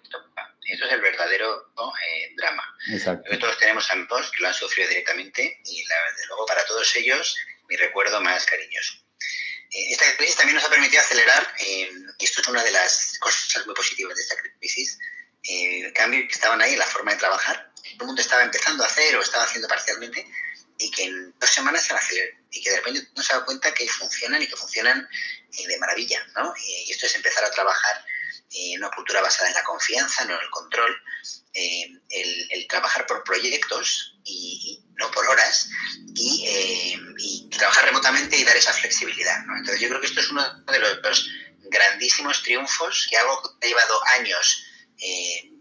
Eso 0.65 0.86
es 0.86 0.91
el 0.91 1.01
verdadero 1.01 1.71
eh, 1.78 2.34
drama. 2.36 2.63
Exacto. 2.89 3.38
todos 3.39 3.58
tenemos 3.60 3.89
amigos 3.91 4.32
que 4.32 4.41
lo 4.41 4.47
han 4.47 4.54
sufrido 4.54 4.89
directamente 4.89 5.60
y 5.63 5.84
desde 5.84 6.28
luego 6.28 6.45
para 6.45 6.65
todos 6.65 6.95
ellos 6.95 7.36
mi 7.67 7.75
recuerdo 7.75 8.21
más 8.21 8.45
cariñoso. 8.45 8.95
Esta 9.71 10.06
crisis 10.17 10.38
también 10.38 10.56
nos 10.56 10.63
ha 10.63 10.69
permitido 10.69 11.01
acelerar, 11.01 11.54
y 11.60 11.89
esto 12.23 12.41
es 12.41 12.47
una 12.47 12.63
de 12.63 12.71
las 12.71 13.17
cosas 13.19 13.65
muy 13.65 13.75
positivas 13.75 14.15
de 14.15 14.21
esta 14.21 14.36
crisis, 14.60 14.97
eh, 15.43 15.91
cambios 15.93 16.28
que 16.28 16.34
estaban 16.34 16.62
ahí 16.62 16.73
en 16.73 16.80
la 16.80 16.86
forma 16.86 17.12
de 17.12 17.17
trabajar, 17.17 17.71
todo 17.75 18.04
el 18.04 18.08
mundo 18.08 18.21
estaba 18.21 18.43
empezando 18.43 18.84
a 18.84 18.88
hacer 18.88 19.15
o 19.15 19.21
estaba 19.21 19.43
haciendo 19.43 19.67
parcialmente 19.67 20.25
y 20.78 20.91
que 20.91 21.04
en 21.04 21.34
dos 21.39 21.49
semanas 21.49 21.84
se 21.84 21.93
aceleró 21.93 22.36
y 22.51 22.62
que 22.62 22.69
de 22.69 22.78
repente 22.78 23.08
no 23.15 23.23
se 23.23 23.34
da 23.34 23.45
cuenta 23.45 23.73
que 23.73 23.88
funcionan 23.88 24.41
y 24.41 24.47
que 24.47 24.56
funcionan 24.56 25.08
eh, 25.58 25.67
de 25.67 25.78
maravilla, 25.78 26.25
¿no? 26.36 26.54
Y, 26.58 26.91
esto 26.91 27.06
es 27.06 27.15
empezar 27.15 27.43
a 27.43 27.51
trabajar 27.51 28.06
en 28.51 28.79
una 28.79 28.91
cultura 28.91 29.21
basada 29.21 29.49
en 29.49 29.55
la 29.55 29.63
confianza, 29.63 30.25
no 30.25 30.35
en 30.35 30.41
el 30.41 30.49
control, 30.49 31.01
eh, 31.53 31.91
el, 32.09 32.67
trabajar 32.67 33.05
por 33.05 33.23
proyectos 33.23 34.17
y, 34.23 34.83
no 34.95 35.09
por 35.11 35.27
horas 35.27 35.69
y, 36.15 36.45
eh, 36.47 36.99
y, 37.17 37.49
trabajar 37.49 37.85
remotamente 37.85 38.38
y 38.38 38.43
dar 38.43 38.57
esa 38.57 38.73
flexibilidad. 38.73 39.38
Entonces 39.57 39.79
yo 39.79 39.88
creo 39.88 40.01
que 40.01 40.07
esto 40.07 40.19
es 40.19 40.29
uno 40.29 40.43
de 40.65 40.79
los, 40.79 41.29
grandísimos 41.67 42.43
triunfos 42.43 43.07
que 43.09 43.17
algo 43.17 43.41
que 43.59 43.65
ha 43.65 43.69
llevado 43.69 43.99
años 44.07 44.65
eh, 44.99 45.51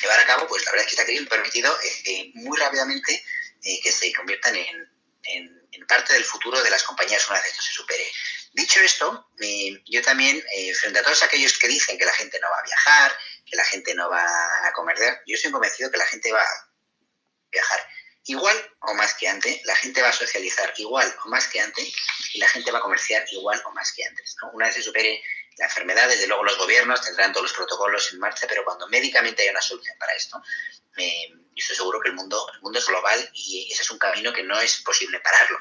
llevar 0.00 0.20
a 0.20 0.26
cabo, 0.26 0.46
pues 0.46 0.64
la 0.64 0.72
verdad 0.72 0.86
es 0.86 0.94
que 0.94 1.00
esta 1.00 1.04
crisis 1.04 1.26
ha 1.26 1.30
permitido 1.30 1.76
eh, 2.04 2.30
muy 2.34 2.58
rápidamente 2.58 3.24
eh, 3.62 3.80
que 3.82 3.92
se 3.92 4.12
conviertan 4.12 4.54
en, 4.56 4.88
parte 5.88 6.14
del 6.14 6.24
futuro 6.24 6.60
de 6.64 6.70
las 6.70 6.82
compañías 6.82 7.28
una 7.28 7.40
vez 7.40 7.52
esto 7.52 7.62
se 7.62 7.72
supere. 7.72 8.04
Dicho 8.52 8.80
esto, 8.80 9.28
yo 9.86 10.02
también, 10.02 10.42
frente 10.80 10.98
a 10.98 11.02
todos 11.02 11.22
aquellos 11.22 11.58
que 11.58 11.68
dicen 11.68 11.98
que 11.98 12.04
la 12.04 12.12
gente 12.12 12.38
no 12.40 12.48
va 12.48 12.58
a 12.58 12.62
viajar, 12.62 13.18
que 13.44 13.56
la 13.56 13.64
gente 13.64 13.94
no 13.94 14.08
va 14.08 14.24
a 14.66 14.72
comer, 14.72 14.96
yo 15.26 15.34
estoy 15.34 15.50
convencido 15.50 15.90
que 15.90 15.98
la 15.98 16.06
gente 16.06 16.32
va 16.32 16.42
a 16.42 16.70
viajar 17.50 17.80
igual 18.26 18.56
o 18.80 18.94
más 18.94 19.14
que 19.14 19.28
antes, 19.28 19.64
la 19.64 19.76
gente 19.76 20.02
va 20.02 20.08
a 20.08 20.12
socializar 20.12 20.72
igual 20.78 21.14
o 21.24 21.28
más 21.28 21.46
que 21.48 21.60
antes 21.60 21.92
y 22.32 22.38
la 22.38 22.48
gente 22.48 22.70
va 22.70 22.78
a 22.78 22.82
comerciar 22.82 23.24
igual 23.30 23.62
o 23.64 23.70
más 23.72 23.92
que 23.92 24.04
antes. 24.04 24.36
Una 24.52 24.66
vez 24.66 24.74
se 24.74 24.82
supere 24.82 25.22
la 25.58 25.66
enfermedad, 25.66 26.08
desde 26.08 26.26
luego 26.26 26.44
los 26.44 26.58
gobiernos 26.58 27.00
tendrán 27.00 27.32
todos 27.32 27.44
los 27.44 27.52
protocolos 27.52 28.12
en 28.12 28.18
marcha, 28.18 28.46
pero 28.48 28.64
cuando 28.64 28.88
médicamente 28.88 29.42
haya 29.42 29.52
una 29.52 29.62
solución 29.62 29.96
para 29.98 30.12
esto, 30.14 30.42
eh, 30.96 31.32
estoy 31.54 31.76
seguro 31.76 32.00
que 32.00 32.08
el 32.08 32.14
mundo, 32.14 32.46
el 32.52 32.60
mundo 32.60 32.78
es 32.78 32.86
global 32.86 33.30
y 33.32 33.70
ese 33.72 33.82
es 33.82 33.90
un 33.90 33.98
camino 33.98 34.32
que 34.32 34.42
no 34.42 34.60
es 34.60 34.78
posible 34.82 35.20
pararlo. 35.20 35.58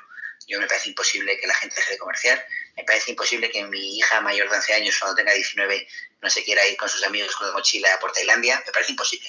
Yo 0.48 0.60
me 0.60 0.68
parece 0.68 0.90
imposible 0.90 1.38
que 1.40 1.48
la 1.48 1.56
gente 1.56 1.76
deje 1.76 1.94
de 1.94 1.98
comerciar, 1.98 2.46
me 2.78 2.84
parece 2.84 3.12
imposible 3.12 3.50
que 3.50 3.64
mi 3.66 3.98
hija 3.98 4.22
mayor 4.22 4.50
de 4.50 4.58
11 4.58 4.74
años, 4.74 4.98
cuando 5.00 5.16
tenga 5.16 5.34
19, 5.34 5.88
no 6.22 6.30
se 6.30 6.44
quiera 6.44 6.68
ir 6.68 6.78
con 6.78 6.90
sus 6.90 7.04
amigos 7.04 7.36
con 7.36 7.48
la 7.48 7.54
mochila 7.54 7.90
por 8.00 8.12
Tailandia, 8.12 8.62
me 8.66 8.72
parece 8.72 8.92
imposible. 8.92 9.28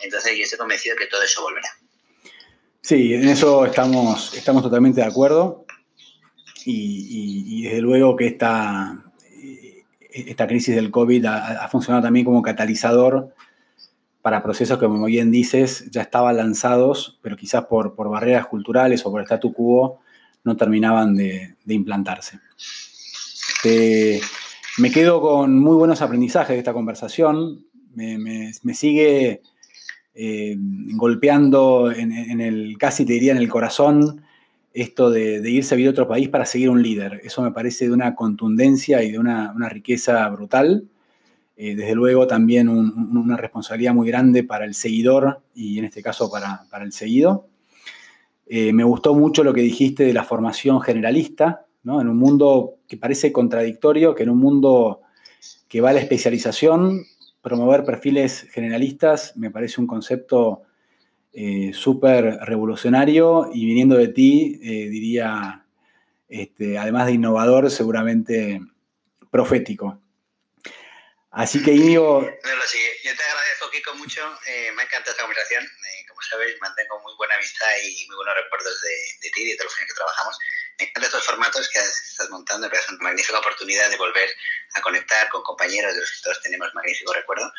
Entonces 0.00 0.36
yo 0.36 0.44
estoy 0.44 0.58
convencido 0.58 0.96
que 0.96 1.06
todo 1.06 1.22
eso 1.22 1.42
volverá. 1.42 1.68
Sí, 2.80 3.14
en 3.14 3.28
eso 3.28 3.64
estamos, 3.64 4.34
estamos 4.34 4.62
totalmente 4.62 5.00
de 5.00 5.06
acuerdo. 5.06 5.66
Y, 6.64 7.62
desde 7.64 7.80
luego 7.80 8.16
que 8.16 8.26
esta, 8.26 9.04
esta 10.10 10.46
crisis 10.46 10.74
del 10.74 10.90
COVID 10.90 11.24
ha, 11.26 11.68
funcionado 11.68 12.04
también 12.04 12.24
como 12.24 12.42
catalizador 12.42 13.34
para 14.20 14.42
procesos 14.42 14.78
que, 14.78 14.86
como 14.86 15.06
bien 15.06 15.32
dices, 15.32 15.90
ya 15.90 16.02
estaban 16.02 16.36
lanzados, 16.36 17.18
pero 17.22 17.36
quizás 17.36 17.64
por, 17.64 17.96
por 17.96 18.08
barreras 18.08 18.46
culturales 18.46 19.04
o 19.04 19.10
por 19.10 19.22
statu 19.22 19.52
quo 19.52 20.00
no 20.44 20.56
terminaban 20.56 21.16
de, 21.16 21.56
implantarse. 21.66 22.38
me 24.78 24.90
quedo 24.90 25.20
con 25.20 25.58
muy 25.58 25.76
buenos 25.76 26.02
aprendizajes 26.02 26.54
de 26.54 26.58
esta 26.58 26.72
conversación. 26.72 27.64
Me, 27.94 28.52
sigue 28.74 29.42
eh, 30.14 30.56
golpeando 30.94 31.92
en, 31.92 32.40
el, 32.40 32.76
casi 32.78 33.04
te 33.04 33.12
diría 33.12 33.32
en 33.32 33.38
el 33.38 33.48
corazón, 33.48 34.22
esto 34.74 35.10
de, 35.10 35.48
irse 35.50 35.74
a 35.74 35.76
vivir 35.76 35.88
a 35.88 35.92
otro 35.92 36.08
país 36.08 36.28
para 36.28 36.46
seguir 36.46 36.70
un 36.70 36.82
líder. 36.82 37.20
Eso 37.24 37.42
me 37.42 37.52
parece 37.52 37.86
de 37.86 37.92
una 37.92 38.14
contundencia 38.14 39.02
y 39.02 39.12
de 39.12 39.18
una, 39.18 39.52
riqueza 39.68 40.26
brutal. 40.28 40.88
Eh, 41.56 41.76
desde 41.76 41.94
luego 41.94 42.26
también 42.26 42.68
una 42.70 43.36
responsabilidad 43.36 43.92
muy 43.92 44.08
grande 44.08 44.42
para 44.42 44.64
el 44.64 44.74
seguidor 44.74 45.42
y 45.54 45.78
en 45.78 45.84
este 45.84 46.02
caso 46.02 46.30
para, 46.30 46.64
para 46.70 46.84
el 46.84 46.92
seguido. 46.92 47.46
Eh, 48.54 48.74
me 48.74 48.84
gustó 48.84 49.14
mucho 49.14 49.44
lo 49.44 49.54
que 49.54 49.62
dijiste 49.62 50.04
de 50.04 50.12
la 50.12 50.24
formación 50.24 50.82
generalista, 50.82 51.64
¿no? 51.84 52.02
en 52.02 52.08
un 52.08 52.18
mundo 52.18 52.74
que 52.86 52.98
parece 52.98 53.32
contradictorio, 53.32 54.14
que 54.14 54.24
en 54.24 54.28
un 54.28 54.36
mundo 54.36 55.00
que 55.68 55.80
va 55.80 55.88
a 55.88 55.92
la 55.94 56.00
especialización, 56.00 57.06
promover 57.40 57.82
perfiles 57.82 58.46
generalistas 58.50 59.34
me 59.38 59.50
parece 59.50 59.80
un 59.80 59.86
concepto 59.86 60.64
eh, 61.32 61.70
súper 61.72 62.40
revolucionario 62.42 63.48
y 63.54 63.64
viniendo 63.64 63.96
de 63.96 64.08
ti, 64.08 64.60
eh, 64.62 64.90
diría, 64.90 65.64
este, 66.28 66.76
además 66.76 67.06
de 67.06 67.12
innovador, 67.12 67.70
seguramente 67.70 68.60
profético. 69.30 69.98
Así 71.30 71.62
que 71.62 71.72
Íñigo... 71.72 72.20
yo 72.20 72.26
te 72.26 72.50
agradezco, 72.50 73.70
Kiko, 73.72 73.94
mucho. 73.94 74.20
me 74.76 74.82
encanta 74.82 75.10
esta 75.10 75.22
conversación 75.22 75.64
sabéis, 76.28 76.56
mantengo 76.60 77.00
muy 77.00 77.12
buena 77.16 77.34
amistad 77.34 77.68
y 77.82 78.06
muy 78.06 78.16
buenos 78.16 78.34
recuerdos 78.36 78.80
de, 78.82 79.30
ti 79.30 79.42
y 79.42 79.50
de 79.50 79.56
todos 79.56 79.72
los 79.72 79.88
que 79.88 79.94
trabajamos. 79.94 80.38
Me 80.78 80.84
encantan 80.86 81.04
estos 81.04 81.24
formatos 81.24 81.68
que 81.68 81.78
estás 81.78 82.30
montando, 82.30 82.66
me 82.66 82.70
parece 82.70 82.94
una 82.94 83.04
magnífica 83.04 83.38
oportunidad 83.38 83.90
de 83.90 83.96
volver 83.96 84.28
a 84.74 84.80
conectar 84.80 85.28
con 85.28 85.42
compañeros 85.42 85.94
de 85.94 86.00
los 86.00 86.10
que 86.10 86.22
todos 86.22 86.42
tenemos 86.42 86.68
magnífico 86.74 87.12
recuerdo. 87.12 87.50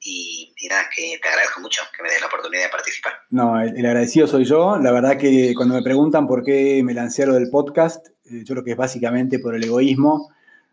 Y, 0.00 0.54
nada, 0.68 0.88
que 0.94 1.18
te 1.20 1.28
agradezco 1.28 1.60
mucho 1.60 1.82
que 1.96 2.02
me 2.02 2.10
des 2.10 2.20
la 2.20 2.28
oportunidad 2.28 2.64
de 2.64 2.68
participar. 2.68 3.12
No, 3.30 3.60
el, 3.60 3.84
agradecido 3.84 4.26
soy 4.26 4.44
yo. 4.44 4.78
La 4.78 4.92
verdad 4.92 5.18
que 5.18 5.54
cuando 5.56 5.74
me 5.74 5.82
preguntan 5.82 6.26
por 6.26 6.44
qué 6.44 6.82
me 6.84 6.94
lancé 6.94 7.24
a 7.24 7.26
lo 7.26 7.34
del 7.34 7.50
podcast, 7.50 8.06
eh, 8.26 8.44
yo 8.44 8.54
creo 8.54 8.64
que 8.64 8.72
es 8.72 8.76
básicamente 8.76 9.38
por 9.38 9.54
el 9.54 9.64
egoísmo 9.64 10.32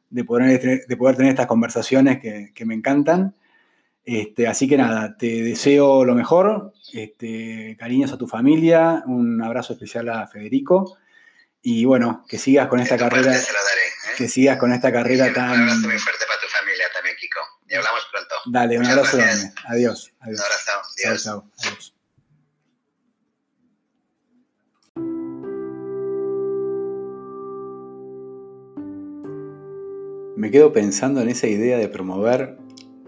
de 0.09 0.23
poder, 0.23 0.85
de 0.85 0.97
poder 0.97 1.15
tener 1.15 1.31
estas 1.31 1.47
conversaciones 1.47 2.19
que, 2.19 2.51
que 2.53 2.65
me 2.65 2.75
encantan. 2.75 3.35
Este, 4.05 4.47
así 4.47 4.67
que 4.67 4.77
nada, 4.77 5.17
te 5.17 5.41
deseo 5.41 6.05
lo 6.05 6.13
mejor, 6.13 6.73
este, 6.93 7.75
cariños 7.79 8.13
a 8.13 8.17
tu 8.17 8.27
familia, 8.27 9.03
un 9.07 9.41
abrazo 9.41 9.73
especial 9.73 10.09
a 10.09 10.27
Federico 10.27 10.97
y 11.63 11.85
bueno, 11.85 12.23
que 12.27 12.37
sigas 12.37 12.67
con 12.67 12.79
esta 12.79 12.95
carrera. 12.97 13.35
¿eh? 13.35 13.41
Que 14.15 14.29
sigas 14.29 14.59
con 14.59 14.71
esta 14.71 14.91
carrera 14.91 15.33
tan. 15.33 15.53
Un 15.53 15.61
abrazo 15.61 15.87
muy 15.87 15.97
fuerte 15.97 16.25
para 16.27 16.39
tu 16.39 16.47
familia 16.47 16.85
también, 16.93 17.15
Kiko. 17.19 17.39
Y 17.67 17.73
hablamos 17.73 18.01
pronto. 18.11 18.35
Dale, 18.45 18.77
un 18.77 18.85
abrazo 18.85 19.17
grande. 19.17 19.51
Adiós, 19.65 20.13
adiós. 20.19 20.39
Un 20.39 20.45
abrazo. 20.45 20.71
Adiós. 20.71 21.23
Chao, 21.23 21.41
chao. 21.41 21.51
Adiós. 21.63 21.95
Me 30.37 30.51
quedo 30.51 30.71
pensando 30.71 31.21
en 31.21 31.29
esa 31.29 31.47
idea 31.47 31.79
de 31.79 31.87
promover 31.87 32.59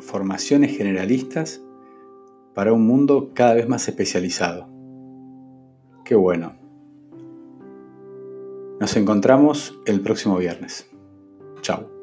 formaciones 0.08 0.76
generalistas 0.76 1.62
para 2.56 2.74
un 2.74 2.88
mundo 2.88 3.32
cada 3.34 3.54
vez 3.54 3.68
más 3.68 3.88
especializado. 3.88 4.68
Qué 6.04 6.16
bueno. 6.16 6.56
Nos 8.80 8.96
encontramos 8.96 9.80
el 9.86 10.02
próximo 10.02 10.38
viernes. 10.38 10.90
Chao. 11.62 11.97